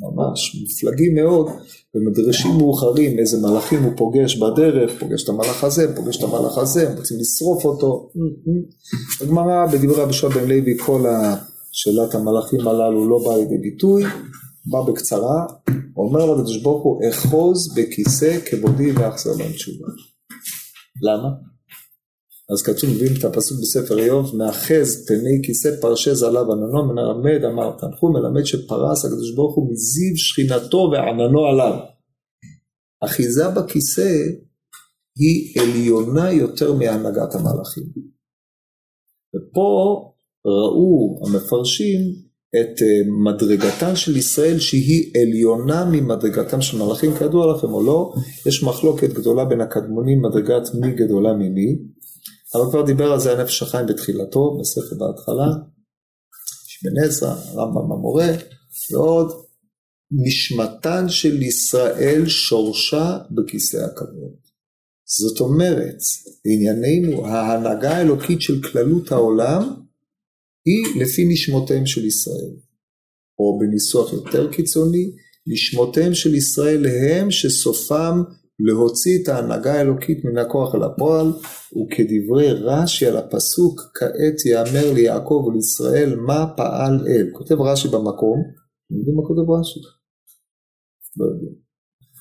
ממש 0.00 0.56
מופלגים 0.60 1.14
מאוד, 1.14 1.48
במדרשים 1.94 2.50
מאוחרים, 2.58 3.18
איזה 3.18 3.38
מלאכים 3.48 3.82
הוא 3.82 3.92
פוגש 3.96 4.36
בדרך, 4.36 4.98
פוגש 4.98 5.24
את 5.24 5.28
המלאך 5.28 5.64
הזה, 5.64 5.96
פוגש 5.96 6.16
את 6.16 6.22
המלאך 6.22 6.58
הזה, 6.58 6.88
הם 6.88 6.96
רוצים 6.96 7.18
לשרוף 7.20 7.64
אותו. 7.64 8.10
הגמרא 9.20 9.66
בדברי 9.66 10.02
רבי 10.02 10.12
בן 10.34 10.48
לוי, 10.48 10.78
כל 10.78 11.02
שאלת 11.72 12.14
המלאכים 12.14 12.60
הללו 12.60 13.08
לא 13.08 13.18
באה 13.24 13.36
לידי 13.38 13.58
ביטוי, 13.58 14.02
בא 14.66 14.80
בקצרה, 14.82 15.46
אומר 15.96 16.34
לקדוש 16.34 16.62
ברוך 16.62 16.84
הוא, 16.84 17.00
אחוז 17.10 17.74
בכיסא 17.74 18.38
כבודי 18.50 18.92
ואחזר 18.92 19.30
להם 19.38 19.52
תשובה. 19.52 19.86
למה? 21.02 21.28
אז 22.52 22.62
כתוב, 22.62 22.90
מביאים 22.90 23.12
את 23.18 23.24
הפסוק 23.24 23.58
בספר 23.60 23.98
איוב, 23.98 24.36
מאחז 24.36 25.06
פני 25.08 25.40
כיסא 25.42 25.80
פרשז 25.80 26.22
עליו 26.22 26.52
עננו, 26.52 26.84
מלמד 26.86 27.44
אמר 27.44 27.76
תנחו, 27.78 28.12
מלמד 28.12 28.44
שפרס 28.44 29.04
הקדוש 29.04 29.34
ברוך 29.34 29.56
הוא 29.56 29.72
מזיו 29.72 30.16
שכינתו 30.16 30.90
ועננו 30.92 31.46
עליו. 31.46 31.78
אחיזה 33.04 33.48
בכיסא 33.48 34.12
היא 35.18 35.60
עליונה 35.60 36.32
יותר 36.32 36.72
מהנהגת 36.74 37.34
המלאכים. 37.34 37.84
ופה 39.34 40.00
ראו 40.46 41.20
המפרשים 41.26 42.29
את 42.56 42.82
אה, 42.82 43.10
מדרגתן 43.24 43.96
של 43.96 44.16
ישראל 44.16 44.58
שהיא 44.58 45.12
עליונה 45.22 45.84
ממדרגתם 45.84 46.60
של 46.60 46.78
מלאכים, 46.78 47.10
כידוע 47.18 47.56
לכם 47.56 47.72
או 47.72 47.82
לא, 47.86 48.12
יש 48.46 48.62
מחלוקת 48.62 49.12
גדולה 49.12 49.44
בין 49.44 49.60
הקדמונים, 49.60 50.22
מדרגת 50.22 50.74
מי 50.80 50.92
גדולה 50.92 51.32
ממי, 51.32 51.76
אבל 52.54 52.70
כבר 52.70 52.82
דיבר 52.82 53.12
על 53.12 53.20
זה 53.20 53.38
הנפש 53.38 53.62
החיים 53.62 53.86
בתחילתו, 53.86 54.58
בספר 54.60 54.96
בהתחלה, 54.98 55.46
אבן 56.82 57.04
עזרא, 57.04 57.30
הרמב"ם 57.30 57.92
המורה, 57.92 58.28
ועוד, 58.92 59.32
נשמתן 60.12 61.08
של 61.08 61.42
ישראל 61.42 62.26
שורשה 62.26 63.18
בכיסא 63.30 63.76
הכבוד. 63.76 64.34
זאת 65.18 65.40
אומרת, 65.40 65.96
לענייננו, 66.44 67.26
ההנהגה 67.26 67.96
האלוקית 67.96 68.40
של 68.40 68.62
כללות 68.62 69.12
העולם 69.12 69.74
היא 70.64 71.02
לפי 71.02 71.24
נשמותיהם 71.24 71.86
של 71.86 72.04
ישראל. 72.04 72.54
או 73.38 73.58
בניסוח 73.58 74.12
יותר 74.12 74.52
קיצוני, 74.52 75.10
נשמותיהם 75.46 76.14
של 76.14 76.34
ישראל 76.34 76.86
הם 76.86 77.30
שסופם 77.30 78.22
להוציא 78.58 79.22
את 79.22 79.28
ההנהגה 79.28 79.74
האלוקית 79.74 80.24
מן 80.24 80.38
הכוח 80.38 80.74
אל 80.74 80.82
הפועל, 80.82 81.26
וכדברי 81.76 82.52
רש"י 82.52 83.06
על 83.06 83.16
הפסוק, 83.16 83.80
כעת 83.94 84.46
יאמר 84.46 84.92
ליעקב 84.94 85.44
ולישראל 85.46 86.16
מה 86.16 86.46
פעל 86.56 87.06
אל. 87.08 87.30
כותב 87.32 87.60
רש"י 87.60 87.88
במקום, 87.88 88.38
אתם 88.86 88.98
יודעים 88.98 89.16
מה 89.16 89.22
כותב 89.28 89.50
רש"י? 89.50 89.80
לא 91.16 91.24
יודעים. 91.24 91.54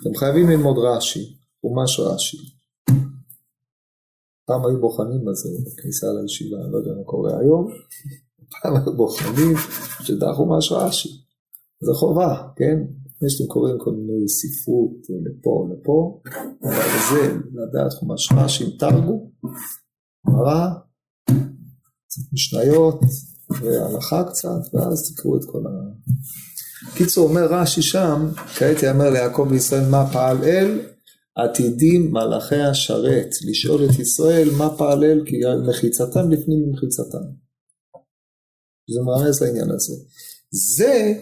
אתם 0.01 0.15
חייבים 0.19 0.49
ללמוד 0.49 0.77
רש"י, 0.77 1.19
חומש 1.61 1.99
רש"י. 1.99 2.37
פעם 4.47 4.65
היו 4.65 4.81
בוחנים 4.81 5.25
בזה 5.25 5.49
בכניסה 5.65 6.07
לישיבה, 6.21 6.57
אני 6.63 6.71
לא 6.71 6.77
יודע 6.77 6.91
מה 6.97 7.03
קורה 7.03 7.39
היום, 7.39 7.67
פעם 8.51 8.95
בוחנים 8.97 9.55
שדע 10.03 10.33
חומש 10.33 10.71
רש"י. 10.71 11.09
זה 11.81 11.91
חובה, 11.93 12.47
כן? 12.55 12.77
לפני 13.15 13.29
שאתם 13.29 13.47
קוראים 13.47 13.75
כל 13.79 13.91
מיני 13.91 14.29
ספרות 14.29 14.91
לפה 15.25 15.67
לפה, 15.71 16.21
אבל 16.63 16.99
זה 17.11 17.37
לדעת 17.53 17.93
חומש 17.93 18.29
רש"י 18.35 18.77
תרגו, 18.77 19.31
גמרא, 20.27 20.67
קצת 22.07 22.33
משניות 22.33 22.99
והלכה 23.49 24.23
קצת, 24.23 24.73
ואז 24.73 25.13
תקראו 25.13 25.37
את 25.37 25.41
כל 25.45 25.63
ה... 25.67 25.69
קיצור 26.95 27.29
אומר 27.29 27.45
רש"י 27.49 27.81
שם, 27.81 28.27
כעת 28.57 28.83
יאמר 28.83 29.09
ליעקב 29.09 29.47
וישראל 29.49 29.89
מה 29.89 30.09
פעל 30.13 30.43
אל, 30.43 30.79
עתידים 31.35 32.11
מלאכי 32.11 32.61
השרת 32.61 33.29
לשאול 33.49 33.85
את 33.85 33.99
ישראל 33.99 34.49
מה 34.57 34.77
פעל 34.77 35.03
אל 35.03 35.23
כי 35.25 35.35
מחיצתם 35.69 36.31
לפנים 36.31 36.59
ממחיצתם. 36.67 37.48
זה 38.93 39.01
מרמז 39.05 39.43
לעניין 39.43 39.71
הזה. 39.71 39.93
זה 40.51 41.13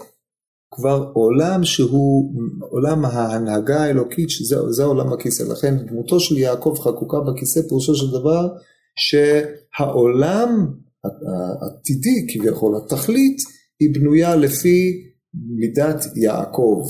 כבר 0.74 1.12
עולם 1.14 1.64
שהוא 1.64 2.34
עולם 2.60 3.06
ההנהגה 3.06 3.84
האלוקית, 3.84 4.30
שזה 4.30 4.84
עולם 4.84 5.14
הכיסא. 5.14 5.44
לכן 5.44 5.78
דמותו 5.86 6.20
של 6.20 6.38
יעקב 6.38 6.78
חקוקה 6.84 7.18
בכיסא, 7.20 7.62
פירושו 7.62 7.96
של 7.96 8.20
דבר 8.20 8.48
שהעולם 8.96 10.74
העתידי 11.04 12.28
כביכול, 12.30 12.78
התכלית, 12.78 13.38
היא 13.80 13.94
בנויה 13.94 14.36
לפי 14.36 15.04
מידת 15.34 16.06
יעקב. 16.16 16.84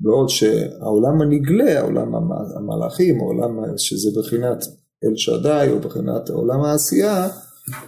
בעוד 0.00 0.28
שהעולם 0.28 1.22
הנגלה, 1.22 1.78
העולם 1.80 2.14
המלאכים, 2.56 3.20
העולם 3.20 3.78
שזה 3.78 4.20
בחינת 4.20 4.64
אל 5.04 5.16
שדי 5.16 5.66
או 5.70 5.80
בחינת 5.80 6.28
עולם 6.30 6.60
העשייה, 6.60 7.28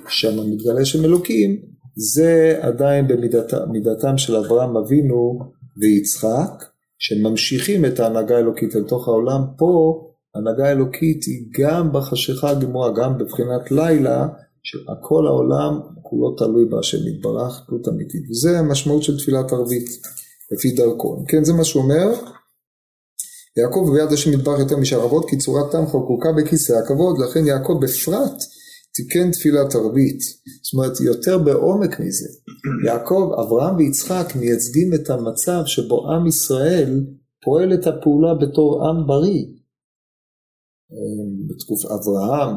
שם 0.08 0.50
מתגלה 0.50 0.84
שם 0.84 1.04
אלוקים, 1.04 1.62
זה 1.96 2.58
עדיין 2.60 3.08
במידתם 3.08 4.18
של 4.18 4.36
אברהם 4.36 4.76
אבינו 4.76 5.38
ויצחק, 5.80 6.64
שממשיכים 6.98 7.84
את 7.84 8.00
ההנהגה 8.00 8.36
האלוקית 8.36 8.76
אל 8.76 8.82
תוך 8.82 9.08
העולם. 9.08 9.40
פה 9.58 10.02
הנהגה 10.34 10.68
האלוקית 10.68 11.24
היא 11.24 11.46
גם 11.60 11.92
בחשיכה 11.92 12.50
הגמורה, 12.50 12.90
גם 12.92 13.18
בבחינת 13.18 13.70
לילה, 13.70 14.28
שכל 14.62 15.26
העולם 15.26 15.80
כולו 16.02 16.36
תלוי 16.36 16.64
בהשם 16.64 17.08
יתברך, 17.08 17.64
תלות 17.66 17.88
אמיתית. 17.88 18.22
וזה 18.30 18.58
המשמעות 18.58 19.02
של 19.02 19.18
תפילת 19.18 19.52
ערבית, 19.52 19.86
לפי 20.52 20.70
דרכו. 20.70 21.24
כן, 21.28 21.44
זה 21.44 21.52
מה 21.52 21.64
שהוא 21.64 21.82
אומר. 21.82 22.08
יעקב 23.56 23.90
ביד 23.94 24.12
השם 24.12 24.32
יתברך 24.32 24.58
יותר 24.58 24.76
משאר 24.76 25.04
אבות, 25.04 25.30
כי 25.30 25.38
צורת 25.38 25.72
תם 25.72 25.86
חקוקה 25.86 26.28
בכיסא 26.32 26.72
הכבוד, 26.72 27.16
לכן 27.18 27.46
יעקב 27.46 27.78
בפרט 27.82 28.42
תיקן 28.94 29.30
תפילת 29.30 29.74
ערבית. 29.74 30.20
זאת 30.62 30.74
אומרת, 30.74 31.00
יותר 31.00 31.38
בעומק 31.38 32.00
מזה. 32.00 32.28
יעקב, 32.86 33.30
אברהם 33.42 33.76
ויצחק 33.76 34.26
מייצגים 34.36 34.94
את 34.94 35.10
המצב 35.10 35.62
שבו 35.66 36.12
עם 36.12 36.26
ישראל 36.26 37.06
פועל 37.44 37.74
את 37.74 37.86
הפעולה 37.86 38.34
בתור 38.34 38.88
עם 38.88 39.06
בריא. 39.06 39.44
בתקוף 41.48 41.84
אברהם 41.84 42.56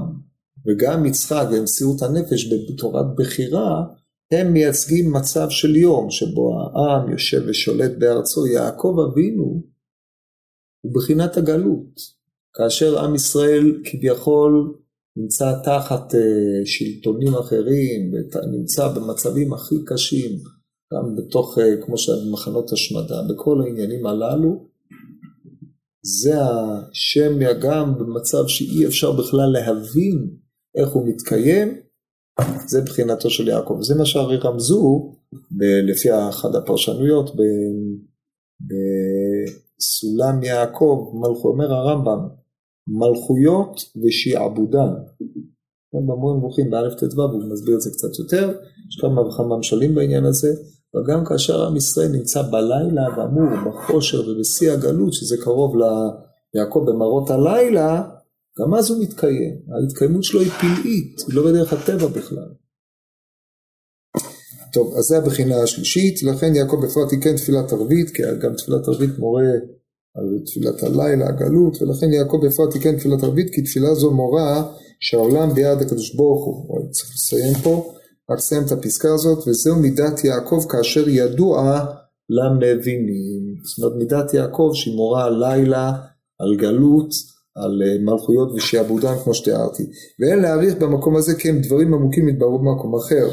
וגם 0.68 1.06
יצחק 1.06 1.46
ומסירות 1.52 2.02
הנפש 2.02 2.54
בתורת 2.54 3.06
בחירה, 3.18 3.84
הם 4.32 4.54
מייצגים 4.54 5.14
מצב 5.14 5.48
של 5.50 5.76
יום 5.76 6.12
שבו 6.12 6.54
העם 6.60 7.12
יושב 7.12 7.42
ושולט 7.48 7.92
בארצו. 8.00 8.48
יעקב 8.48 8.96
אבינו 9.12 9.64
הוא 10.82 10.94
בחינת 10.94 11.38
הגלות. 11.38 12.16
כאשר 12.54 13.00
עם 13.00 13.16
ישראל 13.16 13.82
כביכול 13.84 14.76
נמצא 15.18 15.54
תחת 15.64 16.16
אה, 16.16 16.66
שלטונים 16.66 17.34
אחרים, 17.34 18.12
נמצא 18.52 18.88
במצבים 18.88 19.54
הכי 19.54 19.76
קשים, 19.86 20.32
גם 20.94 21.16
בתוך, 21.16 21.58
אה, 21.60 21.86
כמו 21.86 21.96
מחנות 22.32 22.72
השמדה, 22.72 23.22
בכל 23.30 23.62
העניינים 23.62 24.06
הללו, 24.06 24.66
זה 26.06 26.34
השם 26.42 27.40
גם 27.62 27.98
במצב 28.00 28.48
שאי 28.48 28.86
אפשר 28.86 29.12
בכלל 29.12 29.50
להבין 29.52 30.30
איך 30.76 30.90
הוא 30.90 31.08
מתקיים, 31.08 31.82
זה 32.68 32.82
בחינתו 32.82 33.30
של 33.30 33.48
יעקב. 33.48 33.78
זה 33.82 33.96
מה 33.96 34.06
שהרי 34.06 34.38
רמזו, 34.38 35.16
ב- 35.52 35.90
לפי 35.92 36.10
אחת 36.30 36.56
הפרשנויות, 36.56 37.36
בסולם 39.80 40.44
יעקב, 40.44 41.12
מלכו, 41.14 41.48
אומר 41.48 41.74
הרמב"ם, 41.74 42.28
מלכויות 42.88 43.82
ושיעבודן. 44.04 44.94
במורה 45.94 46.38
נבוכים 46.38 46.70
באלף 46.70 46.94
ט"ו 46.94 47.22
הוא 47.22 47.52
מסביר 47.54 47.76
את 47.76 47.82
זה 47.82 47.90
קצת 47.90 48.20
יותר, 48.20 48.58
יש 48.90 49.02
כמה 49.02 49.22
וכמה 49.22 49.58
משלים 49.58 49.96
בעניין 49.96 50.26
הזה, 50.26 50.54
וגם 50.96 51.26
כאשר 51.26 51.66
עם 51.66 51.76
ישראל 51.76 52.08
נמצא 52.08 52.42
בלילה 52.42 53.08
הגמור, 53.08 53.50
בחושר 53.66 54.30
ובשיא 54.30 54.72
הגלות, 54.72 55.14
שזה 55.14 55.38
קרוב 55.38 55.76
ליעקב 56.56 56.84
במראות 56.88 57.30
הלילה, 57.30 58.04
גם 58.60 58.76
אז 58.76 58.90
הוא 58.90 59.04
מתקיים. 59.04 59.56
ההתקיימות 59.74 60.24
שלו 60.24 60.40
היא 60.40 60.50
פלאית, 60.50 61.20
היא 61.28 61.36
לא 61.36 61.46
בדרך 61.46 61.74
הטבע 61.74 62.08
בכלל. 62.08 62.50
טוב, 64.74 64.94
אז 64.98 65.04
זה 65.04 65.18
הבחינה 65.18 65.64
השלישית, 65.64 66.24
לכן 66.24 66.56
יעקב 66.56 66.78
בפרט 66.86 67.10
תיקן 67.10 67.36
תפילת 67.36 67.72
ערבית, 67.72 68.10
כי 68.10 68.24
גם 68.42 68.54
תפילת 68.54 68.88
ערבית 68.88 69.20
מורה 69.20 69.44
על 70.16 70.40
תפילת 70.46 70.84
הלילה, 70.84 71.28
הגלות, 71.28 71.82
ולכן 71.82 72.14
יעקב 72.14 72.38
בפרט 72.46 72.72
תיקן 72.72 72.98
תפילת 72.98 73.24
ערבית, 73.24 73.54
כי 73.54 73.62
תפילה 73.62 73.96
זו 73.96 74.12
מורה 74.12 74.64
שהעולם 75.00 75.54
ביד 75.54 75.82
הקדוש 75.82 76.16
ברוך 76.16 76.46
הוא. 76.46 76.92
צריך 76.92 77.12
לסיים 77.14 77.54
פה, 77.64 77.94
רק 78.32 78.38
לסיים 78.38 78.64
את 78.64 78.72
הפסקה 78.72 79.14
הזאת, 79.14 79.48
וזהו 79.48 79.76
מידת 79.76 80.24
יעקב 80.24 80.66
כאשר 80.70 81.10
ידוע 81.10 81.86
למבינים. 82.30 83.56
זאת 83.64 83.84
אומרת 83.84 83.98
מידת 83.98 84.34
יעקב 84.34 84.72
שהיא 84.74 84.96
מורה 84.96 85.26
על 85.26 85.40
לילה, 85.40 85.92
על 86.40 86.56
גלות, 86.58 87.10
על 87.56 87.82
אה, 87.86 87.98
מלכויות 88.00 88.52
ושעבודן 88.52 89.14
כמו 89.24 89.34
שתיארתי. 89.34 89.84
ואין 90.20 90.40
להעריך 90.40 90.76
במקום 90.76 91.16
הזה 91.16 91.36
כי 91.36 91.50
הם 91.50 91.62
דברים 91.62 91.94
עמוקים 91.94 92.26
מתבררו 92.26 92.60
במקום 92.60 92.96
אחר. 92.96 93.30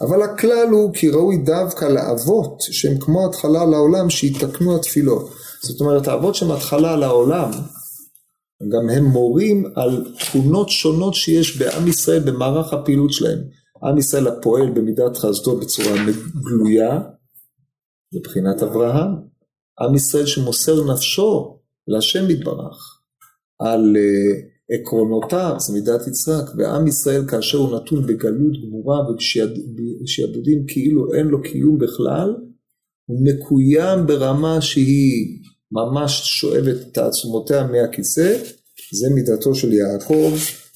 אבל 0.00 0.22
הכלל 0.22 0.68
הוא 0.70 0.94
כי 0.94 1.10
ראוי 1.10 1.36
דווקא 1.36 1.84
לאבות 1.84 2.60
שהם 2.60 2.98
כמו 2.98 3.26
התחלה 3.26 3.64
לעולם 3.64 4.10
שיתקנו 4.10 4.76
התפילות. 4.76 5.30
זאת 5.64 5.80
אומרת 5.80 6.08
האבות 6.08 6.34
שהם 6.34 6.50
התחלה 6.50 6.96
לעולם 6.96 7.50
גם 8.68 8.90
הם 8.90 9.04
מורים 9.04 9.64
על 9.74 10.14
תכונות 10.18 10.68
שונות 10.68 11.14
שיש 11.14 11.58
בעם 11.58 11.88
ישראל 11.88 12.20
במערך 12.20 12.72
הפעילות 12.72 13.12
שלהם. 13.12 13.38
עם 13.82 13.98
ישראל 13.98 14.28
הפועל 14.28 14.70
במידת 14.70 15.16
חסדו 15.16 15.60
בצורה 15.60 15.96
גלויה, 16.44 17.00
מבחינת 18.14 18.62
אברהם. 18.62 19.10
עם 19.80 19.94
ישראל 19.94 20.26
שמוסר 20.26 20.92
נפשו 20.92 21.58
להשם 21.88 22.30
יתברך 22.30 23.00
על 23.58 23.96
uh, 23.96 24.74
עקרונותיו, 24.74 25.56
זה 25.58 25.72
מידת 25.72 26.06
יצחק, 26.06 26.54
ועם 26.58 26.86
ישראל 26.86 27.28
כאשר 27.28 27.58
הוא 27.58 27.76
נתון 27.76 28.06
בגלות 28.06 28.62
גמורה 28.62 28.98
ובשעבודים 29.10 30.64
כאילו 30.66 31.14
אין 31.14 31.26
לו 31.26 31.42
קיום 31.42 31.78
בכלל, 31.78 32.34
הוא 33.06 33.20
מקוים 33.24 34.06
ברמה 34.06 34.60
שהיא 34.60 35.41
ממש 35.72 36.22
שואבת 36.24 36.76
את 36.76 36.94
תעצומותיה 36.94 37.66
מהכיסא, 37.66 38.38
זה 38.92 39.10
מידתו 39.14 39.54
של 39.54 39.72
יעקב, 39.72 40.32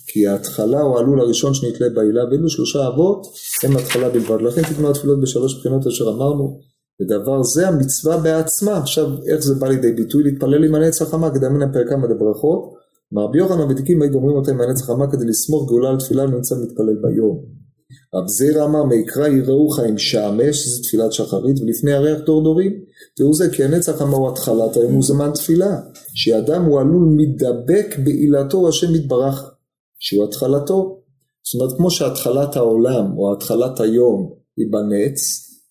כי 0.07 0.27
ההתחלה 0.27 0.81
הוא 0.81 0.97
העלול 0.97 1.21
הראשון 1.21 1.55
שנתלה 1.55 1.89
בעילה, 1.89 2.25
ואלו 2.25 2.49
שלושה 2.49 2.89
אבות 2.89 3.27
הם 3.63 3.77
התחלה 3.77 4.09
בלבד. 4.09 4.43
לכן 4.43 4.63
תקנו 4.63 4.91
התפילות 4.91 5.21
בשלוש 5.21 5.61
בחינות 5.61 5.87
אשר 5.87 6.09
אמרנו, 6.09 6.61
ודבר 7.01 7.43
זה 7.43 7.69
המצווה 7.69 8.17
בעצמה. 8.17 8.79
עכשיו, 8.79 9.07
איך 9.27 9.41
זה 9.41 9.55
בא 9.55 9.69
לידי 9.69 9.93
ביטוי? 9.93 10.23
להתפלל 10.23 10.65
עם 10.65 10.75
הנצח 10.75 11.11
חמה, 11.11 11.31
כדי 11.35 11.47
אמין 11.47 11.63
הפרקה 11.63 11.97
מדברכות. 11.97 12.73
מרבי 13.13 13.39
יוחנן 13.39 13.61
הוותיקים 13.61 14.03
היו 14.03 14.11
גומרים 14.13 14.37
אותם 14.37 14.57
מהנצח 14.57 14.85
חמה 14.85 15.13
כדי 15.13 15.25
לסמוך 15.25 15.69
גאולה 15.69 15.89
על 15.91 15.97
תפילה 15.99 16.25
ונמצא 16.25 16.55
מתפלל 16.55 16.97
ביום. 17.03 17.66
רב 18.15 18.29
זירא 18.29 18.65
אמר 18.65 18.85
מיקרא 18.85 19.29
יראוך 19.29 19.79
עם 19.79 19.99
שמש, 19.99 20.57
שזה 20.57 20.83
תפילת 20.83 21.13
שחרית, 21.13 21.61
ולפני 21.61 21.93
הריח 21.93 22.19
דור 22.27 22.45
דורים. 22.45 22.73
תראו 23.17 23.35
זה 23.35 23.51
כי 23.51 23.65
הנצח 23.65 24.03
אמר 24.03 24.17
הוא 24.17 24.29
התחלת 24.29 24.77
היום 24.77 24.93
הוא 24.93 25.03
זמן 25.03 25.31
תפילה. 25.35 25.81
שאדם 26.15 26.65
הוא 26.65 26.81
עלול 26.81 27.09
מדבק 27.17 27.97
בעילתו 28.05 28.69
השם 28.69 28.95
יתברך, 28.95 29.51
שהוא 29.99 30.25
התחלתו. 30.25 31.03
זאת 31.45 31.61
אומרת 31.61 31.77
כמו 31.77 31.91
שהתחלת 31.91 32.57
העולם 32.57 33.19
או 33.19 33.33
התחלת 33.33 33.81
היום 33.81 34.33
היא 34.57 34.67
בנץ, 34.71 35.21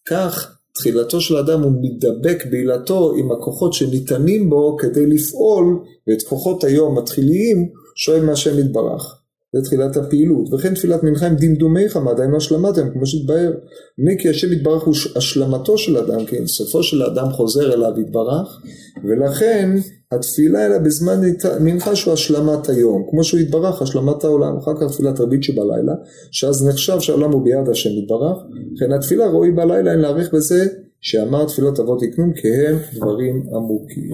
כך 0.07 0.57
תחילתו 0.73 1.21
של 1.21 1.37
האדם 1.37 1.63
הוא 1.63 1.71
מדבק 1.81 2.45
בעילתו 2.51 3.13
עם 3.17 3.31
הכוחות 3.31 3.73
שניתנים 3.73 4.49
בו 4.49 4.77
כדי 4.79 5.05
לפעול 5.05 5.79
ואת 6.07 6.21
כוחות 6.29 6.63
היום 6.63 6.97
התחיליים 6.97 7.69
שואל 7.95 8.25
מהשם 8.25 8.59
יתברך. 8.59 9.24
זה 9.55 9.61
תחילת 9.61 9.97
הפעילות, 9.97 10.53
וכן 10.53 10.73
תפילת 10.73 11.03
מנחה 11.03 11.27
עם 11.27 11.35
דמדומי 11.35 11.89
חמה, 11.89 12.13
דהיינו 12.13 12.37
השלמתם, 12.37 12.89
כמו 12.93 13.05
שהתבהר. 13.05 13.53
הנה 13.99 14.11
כי 14.19 14.29
השם 14.29 14.53
יתברך 14.53 14.83
הוא 14.83 14.95
השלמתו 15.15 15.77
של 15.77 15.97
האדם, 15.97 16.25
כי 16.25 16.47
סופו 16.47 16.83
של 16.83 17.01
האדם 17.01 17.31
חוזר 17.31 17.73
אליו 17.73 17.99
יתברך, 17.99 18.61
ולכן 19.03 19.69
התפילה 20.11 20.65
אלא 20.65 20.77
בזמן 20.77 21.21
מנחה 21.59 21.95
שהוא 21.95 22.13
השלמת 22.13 22.69
היום, 22.69 23.03
כמו 23.09 23.23
שהוא 23.23 23.39
יתברך, 23.39 23.81
השלמת 23.81 24.23
העולם, 24.23 24.57
אחר 24.57 24.71
כך 24.81 24.91
תפילת 24.91 25.19
רבית 25.19 25.43
שבלילה, 25.43 25.93
שאז 26.31 26.67
נחשב 26.67 26.99
שהעולם 26.99 27.31
הוא 27.31 27.43
ביד 27.43 27.69
השם 27.69 27.89
יתברך, 27.89 28.37
לכן 28.75 28.91
התפילה 28.91 29.27
ראוי 29.27 29.51
בלילה, 29.51 29.91
אין 29.91 29.99
להעריך 29.99 30.33
בזה 30.33 30.67
שאמר 31.01 31.45
תפילות 31.45 31.79
אבות 31.79 32.03
יקנום 32.03 32.33
כי 32.33 32.47
הם 32.47 32.77
דברים 32.93 33.43
עמוקים. 33.55 34.11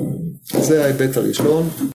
זה 0.61 0.83
ההיבט 0.83 1.17
הראשון. 1.17 1.63